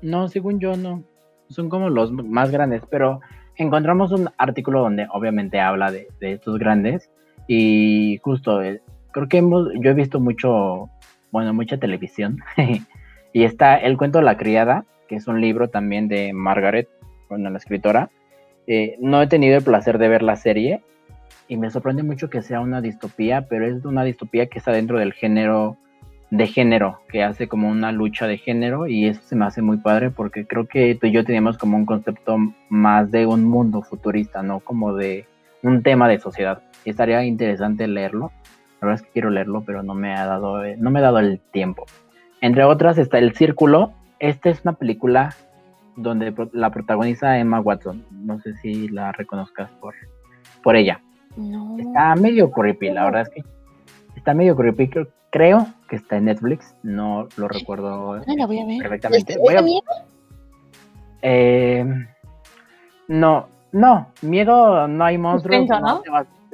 no, 0.00 0.28
según 0.28 0.58
yo 0.60 0.76
no. 0.76 1.04
Son 1.50 1.68
como 1.68 1.90
los 1.90 2.10
más 2.10 2.50
grandes, 2.50 2.82
pero 2.90 3.20
encontramos 3.56 4.12
un 4.12 4.30
artículo 4.38 4.80
donde 4.80 5.06
obviamente 5.12 5.60
habla 5.60 5.92
de, 5.92 6.08
estos 6.20 6.58
grandes 6.58 7.10
y 7.46 8.18
justo 8.22 8.62
eh, 8.62 8.80
creo 9.10 9.28
que 9.28 9.38
hemos, 9.38 9.68
yo 9.78 9.90
he 9.90 9.94
visto 9.94 10.20
mucho, 10.20 10.88
bueno, 11.30 11.52
mucha 11.52 11.76
televisión 11.76 12.38
y 13.34 13.44
está 13.44 13.76
el 13.76 13.98
cuento 13.98 14.18
de 14.18 14.24
la 14.24 14.38
criada, 14.38 14.86
que 15.06 15.16
es 15.16 15.28
un 15.28 15.42
libro 15.42 15.68
también 15.68 16.08
de 16.08 16.32
Margaret, 16.32 16.88
bueno, 17.28 17.50
la 17.50 17.58
escritora. 17.58 18.08
Eh, 18.66 18.96
no 19.00 19.20
he 19.20 19.26
tenido 19.26 19.58
el 19.58 19.64
placer 19.64 19.98
de 19.98 20.08
ver 20.08 20.22
la 20.22 20.36
serie 20.36 20.80
y 21.46 21.58
me 21.58 21.70
sorprende 21.70 22.02
mucho 22.02 22.30
que 22.30 22.40
sea 22.40 22.60
una 22.60 22.80
distopía, 22.80 23.46
pero 23.48 23.66
es 23.66 23.84
una 23.84 24.02
distopía 24.02 24.46
que 24.46 24.58
está 24.58 24.72
dentro 24.72 24.98
del 24.98 25.12
género 25.12 25.76
de 26.32 26.46
género, 26.46 27.00
que 27.10 27.22
hace 27.22 27.46
como 27.46 27.68
una 27.68 27.92
lucha 27.92 28.26
de 28.26 28.38
género 28.38 28.86
y 28.86 29.06
eso 29.06 29.20
se 29.22 29.36
me 29.36 29.44
hace 29.44 29.60
muy 29.60 29.76
padre 29.76 30.10
porque 30.10 30.46
creo 30.46 30.66
que 30.66 30.94
tú 30.94 31.06
y 31.06 31.12
yo 31.12 31.26
teníamos 31.26 31.58
como 31.58 31.76
un 31.76 31.84
concepto 31.84 32.38
más 32.70 33.10
de 33.10 33.26
un 33.26 33.44
mundo 33.44 33.82
futurista, 33.82 34.42
no 34.42 34.60
como 34.60 34.94
de 34.94 35.26
un 35.62 35.82
tema 35.82 36.08
de 36.08 36.18
sociedad. 36.18 36.62
Y 36.86 36.90
estaría 36.90 37.22
interesante 37.22 37.86
leerlo. 37.86 38.32
La 38.80 38.86
verdad 38.86 38.94
es 38.94 39.02
que 39.02 39.12
quiero 39.12 39.28
leerlo, 39.28 39.62
pero 39.66 39.82
no 39.82 39.94
me 39.94 40.14
ha 40.14 40.24
dado, 40.24 40.62
no 40.78 40.90
me 40.90 41.00
ha 41.00 41.02
dado 41.02 41.18
el 41.18 41.38
tiempo. 41.38 41.84
Entre 42.40 42.64
otras 42.64 42.96
está 42.96 43.18
El 43.18 43.34
Círculo. 43.34 43.92
Esta 44.18 44.48
es 44.48 44.62
una 44.62 44.72
película 44.72 45.34
donde 45.96 46.32
la 46.52 46.70
protagoniza 46.70 47.38
Emma 47.38 47.60
Watson. 47.60 48.06
No 48.10 48.40
sé 48.40 48.54
si 48.54 48.88
la 48.88 49.12
reconozcas 49.12 49.70
por, 49.72 49.94
por 50.62 50.76
ella. 50.76 51.02
Está 51.78 52.14
medio 52.14 52.50
creepy, 52.50 52.90
la 52.90 53.04
verdad 53.04 53.22
es 53.22 53.28
que 53.28 53.44
está 54.16 54.32
medio 54.32 54.56
creepy. 54.56 54.88
Creo 54.88 55.08
que 55.32 55.96
está 55.96 56.18
en 56.18 56.26
Netflix, 56.26 56.74
no 56.82 57.26
lo 57.36 57.48
recuerdo 57.48 58.12
ah, 58.12 58.22
la 58.36 58.46
voy 58.46 58.60
a 58.60 58.66
ver. 58.66 58.78
perfectamente. 58.78 59.38
miedo? 59.38 59.82
Eh, 61.22 61.84
no, 63.08 63.48
no, 63.72 64.08
miedo 64.20 64.86
no 64.88 65.04
hay 65.04 65.16
monstruos. 65.16 65.66
¿no? 65.68 66.02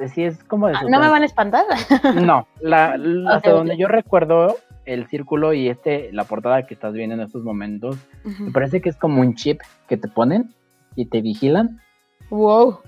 sí, 0.07 0.23
es 0.23 0.41
como 0.45 0.67
de 0.69 0.75
ah, 0.75 0.83
¿No 0.87 0.99
me 0.99 1.09
van 1.09 1.23
a 1.23 1.25
espantar? 1.25 1.65
no, 2.23 2.47
la, 2.61 2.97
hasta 3.27 3.51
donde 3.51 3.77
yo 3.77 3.89
recuerdo 3.89 4.55
el 4.85 5.07
círculo 5.07 5.53
y 5.53 5.67
este, 5.67 6.11
la 6.13 6.23
portada 6.23 6.65
que 6.65 6.73
estás 6.73 6.93
viendo 6.93 7.15
en 7.15 7.21
estos 7.21 7.43
momentos, 7.43 7.97
me 8.39 8.51
parece 8.51 8.79
que 8.81 8.89
es 8.89 8.95
como 8.95 9.21
un 9.21 9.35
chip 9.35 9.59
que 9.89 9.97
te 9.97 10.07
ponen 10.07 10.55
y 10.95 11.07
te 11.07 11.21
vigilan. 11.21 11.81
Wow. 12.29 12.79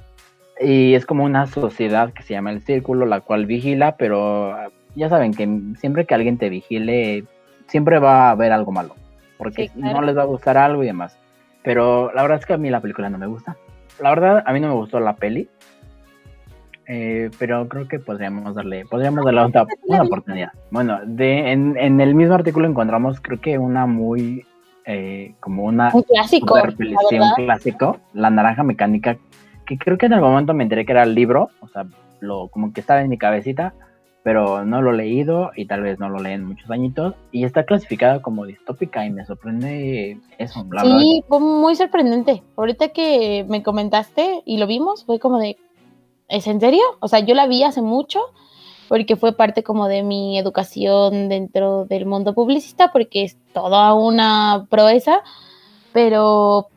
Y 0.59 0.93
es 0.93 1.05
como 1.05 1.25
una 1.25 1.47
sociedad 1.47 2.13
que 2.13 2.23
se 2.23 2.33
llama 2.33 2.51
el 2.51 2.61
círculo, 2.61 3.05
la 3.05 3.19
cual 3.19 3.45
vigila, 3.45 3.97
pero 3.97 4.55
ya 4.95 5.09
saben 5.09 5.33
que 5.33 5.47
siempre 5.77 6.05
que 6.05 6.15
alguien 6.15 6.37
te 6.37 6.49
vigile, 6.49 7.25
siempre 7.67 7.99
va 7.99 8.27
a 8.27 8.31
haber 8.31 8.51
algo 8.51 8.71
malo, 8.71 8.95
porque 9.37 9.71
no 9.75 10.01
les 10.01 10.17
va 10.17 10.23
a 10.23 10.25
gustar 10.25 10.57
algo 10.57 10.83
y 10.83 10.87
demás. 10.87 11.17
Pero 11.63 12.11
la 12.13 12.23
verdad 12.23 12.39
es 12.39 12.45
que 12.45 12.53
a 12.53 12.57
mí 12.57 12.69
la 12.69 12.81
película 12.81 13.09
no 13.09 13.17
me 13.17 13.27
gusta. 13.27 13.55
La 13.99 14.09
verdad, 14.09 14.43
a 14.45 14.53
mí 14.53 14.59
no 14.59 14.69
me 14.69 14.73
gustó 14.73 14.99
la 14.99 15.15
peli, 15.15 15.47
eh, 16.87 17.29
pero 17.39 17.67
creo 17.69 17.87
que 17.87 17.99
podríamos 17.99 18.55
darle, 18.55 18.85
podríamos 18.85 19.23
darle 19.23 19.41
otra, 19.41 19.65
una 19.87 20.03
oportunidad. 20.03 20.51
Bueno, 20.71 20.99
de, 21.05 21.51
en, 21.51 21.77
en, 21.77 22.01
el 22.01 22.15
mismo 22.15 22.33
artículo 22.33 22.67
encontramos, 22.67 23.21
creo 23.21 23.39
que 23.39 23.57
una 23.57 23.85
muy, 23.85 24.45
eh, 24.85 25.35
como 25.39 25.63
una 25.63 25.91
un 25.93 26.03
clásico, 26.03 26.57
la 26.57 27.33
clásico, 27.35 27.99
La 28.13 28.29
Naranja 28.29 28.63
Mecánica, 28.63 29.17
que 29.65 29.77
creo 29.77 29.97
que 29.97 30.07
en 30.07 30.13
el 30.13 30.21
momento 30.21 30.53
me 30.53 30.63
enteré 30.63 30.85
que 30.85 30.91
era 30.91 31.03
el 31.03 31.13
libro, 31.13 31.49
o 31.59 31.67
sea, 31.67 31.85
lo, 32.19 32.47
como 32.49 32.73
que 32.73 32.81
estaba 32.81 33.01
en 33.01 33.09
mi 33.09 33.17
cabecita, 33.17 33.73
pero 34.23 34.65
no 34.65 34.81
lo 34.81 34.91
he 34.91 34.97
leído 34.97 35.51
y 35.55 35.65
tal 35.65 35.81
vez 35.81 35.99
no 35.99 36.09
lo 36.09 36.19
leen 36.19 36.45
muchos 36.45 36.69
añitos 36.69 37.15
y 37.31 37.43
está 37.43 37.65
clasificada 37.65 38.21
como 38.21 38.45
distópica 38.45 39.05
y 39.05 39.09
me 39.09 39.25
sorprende 39.25 40.17
eso. 40.37 40.65
sí, 40.83 41.23
fue 41.27 41.39
muy 41.39 41.75
sorprendente. 41.75 42.43
Ahorita 42.55 42.89
que 42.89 43.45
me 43.49 43.63
comentaste 43.63 44.43
y 44.45 44.57
lo 44.57 44.67
vimos, 44.67 45.05
fue 45.05 45.19
como 45.19 45.39
de, 45.39 45.57
¿es 46.27 46.45
en 46.47 46.59
serio? 46.59 46.83
O 46.99 47.07
sea, 47.07 47.19
yo 47.19 47.33
la 47.33 47.47
vi 47.47 47.63
hace 47.63 47.81
mucho 47.81 48.19
porque 48.87 49.15
fue 49.15 49.33
parte 49.33 49.63
como 49.63 49.87
de 49.87 50.03
mi 50.03 50.37
educación 50.37 51.29
dentro 51.29 51.85
del 51.85 52.05
mundo 52.05 52.35
publicista 52.35 52.91
porque 52.91 53.23
es 53.23 53.37
toda 53.53 53.93
una 53.95 54.67
proeza, 54.69 55.21
pero 55.93 56.67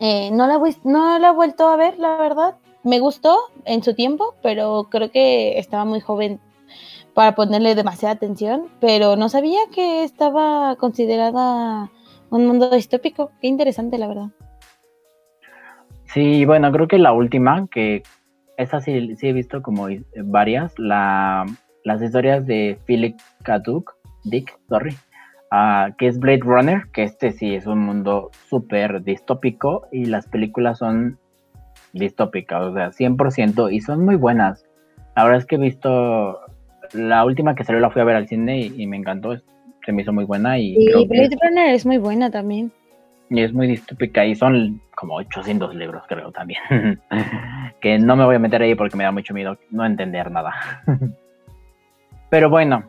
eh, 0.00 0.30
no, 0.32 0.46
la, 0.46 0.60
no 0.84 1.18
la 1.18 1.28
he 1.28 1.32
vuelto 1.32 1.66
a 1.68 1.76
ver, 1.76 1.98
la 1.98 2.16
verdad 2.16 2.56
me 2.84 2.98
gustó 2.98 3.38
en 3.64 3.82
su 3.82 3.94
tiempo, 3.94 4.34
pero 4.42 4.88
creo 4.90 5.10
que 5.10 5.58
estaba 5.58 5.84
muy 5.84 6.00
joven 6.00 6.40
para 7.14 7.34
ponerle 7.34 7.74
demasiada 7.74 8.14
atención, 8.14 8.68
pero 8.80 9.16
no 9.16 9.28
sabía 9.28 9.60
que 9.74 10.04
estaba 10.04 10.76
considerada 10.76 11.90
un 12.30 12.46
mundo 12.46 12.70
distópico. 12.70 13.30
Qué 13.40 13.48
interesante, 13.48 13.98
la 13.98 14.08
verdad. 14.08 14.28
Sí, 16.06 16.44
bueno, 16.44 16.72
creo 16.72 16.88
que 16.88 16.98
la 16.98 17.12
última, 17.12 17.66
que 17.70 18.02
esa 18.56 18.80
sí, 18.80 19.16
sí 19.16 19.28
he 19.28 19.32
visto 19.32 19.62
como 19.62 19.88
varias, 20.24 20.78
la, 20.78 21.46
las 21.84 22.02
historias 22.02 22.46
de 22.46 22.78
Philip 22.86 23.18
K. 23.42 23.62
Dick, 24.24 24.58
sorry, 24.68 24.94
ah, 25.50 25.90
que 25.98 26.06
es 26.06 26.18
Blade 26.18 26.42
Runner, 26.42 26.82
que 26.92 27.02
este 27.02 27.32
sí 27.32 27.54
es 27.54 27.66
un 27.66 27.80
mundo 27.80 28.30
súper 28.48 29.02
distópico 29.02 29.86
y 29.90 30.04
las 30.06 30.28
películas 30.28 30.78
son 30.78 31.18
distópica, 31.92 32.60
o 32.60 32.72
sea, 32.74 32.90
100%, 32.90 33.72
y 33.72 33.80
son 33.80 34.04
muy 34.04 34.16
buenas. 34.16 34.64
La 35.16 35.24
verdad 35.24 35.40
es 35.40 35.46
que 35.46 35.56
he 35.56 35.58
visto, 35.58 36.40
la 36.92 37.24
última 37.24 37.54
que 37.54 37.64
salió 37.64 37.80
la 37.80 37.90
fui 37.90 38.02
a 38.02 38.04
ver 38.04 38.16
al 38.16 38.28
cine 38.28 38.60
y, 38.60 38.86
me 38.86 38.96
encantó, 38.96 39.36
se 39.84 39.92
me 39.92 40.02
hizo 40.02 40.12
muy 40.12 40.24
buena. 40.24 40.58
Y 40.58 40.74
Blade 41.06 41.36
Runner 41.42 41.74
es 41.74 41.84
muy 41.84 41.98
buena 41.98 42.30
también. 42.30 42.72
Y 43.30 43.40
es 43.40 43.52
muy 43.52 43.66
distópica 43.66 44.26
y 44.26 44.34
son 44.34 44.80
como 44.94 45.14
800 45.16 45.74
libros, 45.74 46.02
creo 46.06 46.30
también. 46.32 46.60
que 47.80 47.98
no 47.98 48.14
me 48.14 48.24
voy 48.24 48.36
a 48.36 48.38
meter 48.38 48.62
ahí 48.62 48.74
porque 48.74 48.96
me 48.96 49.04
da 49.04 49.12
mucho 49.12 49.32
miedo 49.32 49.56
no 49.70 49.86
entender 49.86 50.30
nada. 50.30 50.52
Pero 52.30 52.50
bueno, 52.50 52.84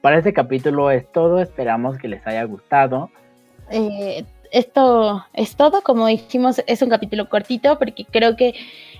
para 0.00 0.18
este 0.18 0.32
capítulo 0.32 0.90
es 0.90 1.10
todo. 1.12 1.40
Esperamos 1.40 1.98
que 1.98 2.08
les 2.08 2.26
haya 2.26 2.44
gustado. 2.44 3.10
Eh, 3.70 4.24
esto 4.52 5.24
es 5.32 5.56
todo. 5.56 5.82
Como 5.82 6.06
dijimos, 6.06 6.62
es 6.66 6.82
un 6.82 6.88
capítulo 6.88 7.28
cortito 7.28 7.78
porque 7.78 8.04
creo 8.04 8.36
que 8.36 8.54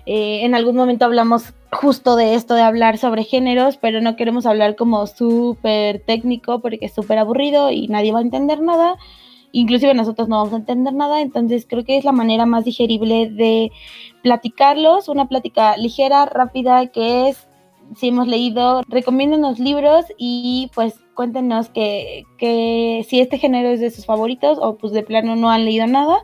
eh, 0.07 0.45
en 0.45 0.55
algún 0.55 0.77
momento 0.77 1.05
hablamos 1.05 1.55
justo 1.73 2.17
de 2.17 2.35
esto, 2.35 2.55
de 2.55 2.63
hablar 2.63 2.99
sobre 2.99 3.25
géneros, 3.25 3.77
pero 3.77 4.01
no 4.01 4.17
queremos 4.17 4.47
hablar 4.47 4.77
como 4.77 5.07
súper 5.07 6.01
técnico 6.01 6.61
porque 6.61 6.87
es 6.87 6.95
súper 6.95 7.19
aburrido 7.19 7.71
y 7.71 7.89
nadie 7.89 8.13
va 8.13 8.21
a 8.21 8.23
entender 8.23 8.61
nada. 8.61 8.97
Inclusive 9.53 9.95
nosotros 9.95 10.29
no 10.29 10.37
vamos 10.37 10.53
a 10.53 10.59
entender 10.59 10.93
nada, 10.93 11.21
entonces 11.23 11.67
creo 11.69 11.85
que 11.85 11.97
es 11.97 12.05
la 12.05 12.13
manera 12.13 12.47
más 12.47 12.65
digerible 12.65 13.31
de 13.31 13.73
platicarlos, 14.23 15.09
una 15.09 15.29
plática 15.29 15.77
ligera, 15.77 16.27
rápida, 16.27 16.89
que 16.89 17.29
es, 17.29 17.49
si 17.97 18.09
hemos 18.09 18.27
leído, 18.27 18.83
recomiéndenos 18.89 19.59
libros 19.59 20.05
y 20.19 20.71
pues 20.75 21.01
cuéntenos 21.17 21.69
que, 21.71 22.23
que 22.39 23.05
si 23.09 23.19
este 23.19 23.39
género 23.39 23.71
es 23.71 23.81
de 23.81 23.91
sus 23.91 24.07
favoritos 24.07 24.59
o 24.61 24.77
pues 24.77 24.93
de 24.93 25.03
plano 25.03 25.35
no 25.35 25.51
han 25.51 25.65
leído 25.65 25.89
nada 25.89 26.23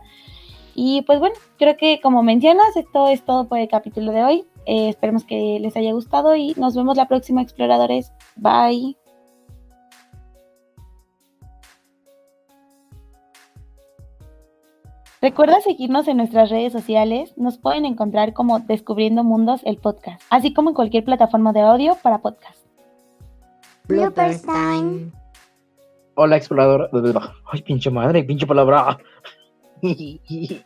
y 0.75 1.03
pues 1.03 1.19
bueno, 1.19 1.35
creo 1.59 1.77
que 1.77 2.01
como 2.01 2.23
mencionas, 2.23 2.77
esto 2.77 3.09
es 3.09 3.23
todo 3.25 3.49
por 3.49 3.59
el 3.59 3.69
capítulo 3.69 4.13
de 4.13 4.25
hoy. 4.25 4.45
Eh, 4.65 4.89
esperemos 4.89 5.25
que 5.25 5.59
les 5.61 5.77
haya 5.77 5.93
gustado 5.93 6.35
y 6.37 6.55
nos 6.57 6.75
vemos 6.75 6.97
la 6.97 7.09
próxima, 7.09 7.43
exploradores. 7.43 8.13
Bye. 8.37 8.97
Recuerda 15.21 15.61
seguirnos 15.61 16.09
en 16.09 16.17
nuestras 16.17 16.51
redes 16.51 16.73
sociales. 16.73 17.37
Nos 17.37 17.59
pueden 17.59 17.85
encontrar 17.85 18.33
como 18.33 18.59
Descubriendo 18.59 19.23
Mundos, 19.23 19.61
el 19.65 19.77
podcast, 19.77 20.21
así 20.31 20.53
como 20.53 20.71
en 20.71 20.75
cualquier 20.75 21.05
plataforma 21.05 21.53
de 21.53 21.61
audio 21.61 21.97
para 22.03 22.23
podcast. 22.23 22.62
Bloopers 23.89 24.43
time. 24.43 25.11
Hola, 26.15 26.37
explorador. 26.37 26.91
Ay, 27.51 27.63
pinche 27.63 27.91
madre, 27.91 28.23
pinche 28.25 28.47
palabra. 28.47 28.99
y 29.81 30.61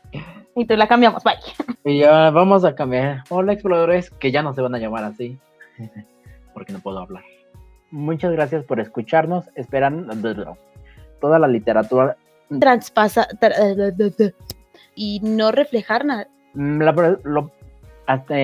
tú 0.66 0.76
la 0.76 0.86
cambiamos, 0.86 1.22
bye. 1.24 1.36
Y 1.84 2.00
ya 2.00 2.30
vamos 2.30 2.64
a 2.64 2.74
cambiar. 2.74 3.22
Hola 3.30 3.52
exploradores, 3.52 4.10
que 4.10 4.30
ya 4.30 4.42
no 4.42 4.52
se 4.52 4.60
van 4.60 4.74
a 4.74 4.78
llamar 4.78 5.04
así, 5.04 5.38
porque 6.52 6.72
no 6.72 6.80
puedo 6.80 6.98
hablar. 6.98 7.24
Muchas 7.90 8.32
gracias 8.32 8.64
por 8.64 8.80
escucharnos. 8.80 9.48
Esperan 9.54 10.08
toda 11.20 11.38
la 11.38 11.48
literatura 11.48 12.16
transpasa 12.60 13.28
y 14.94 15.20
no 15.22 15.52
reflejar 15.52 16.04
nada. 16.04 16.28
Mm, 16.54 16.82
la, 16.82 17.18
lo, 17.24 17.50
hasta, 18.06 18.34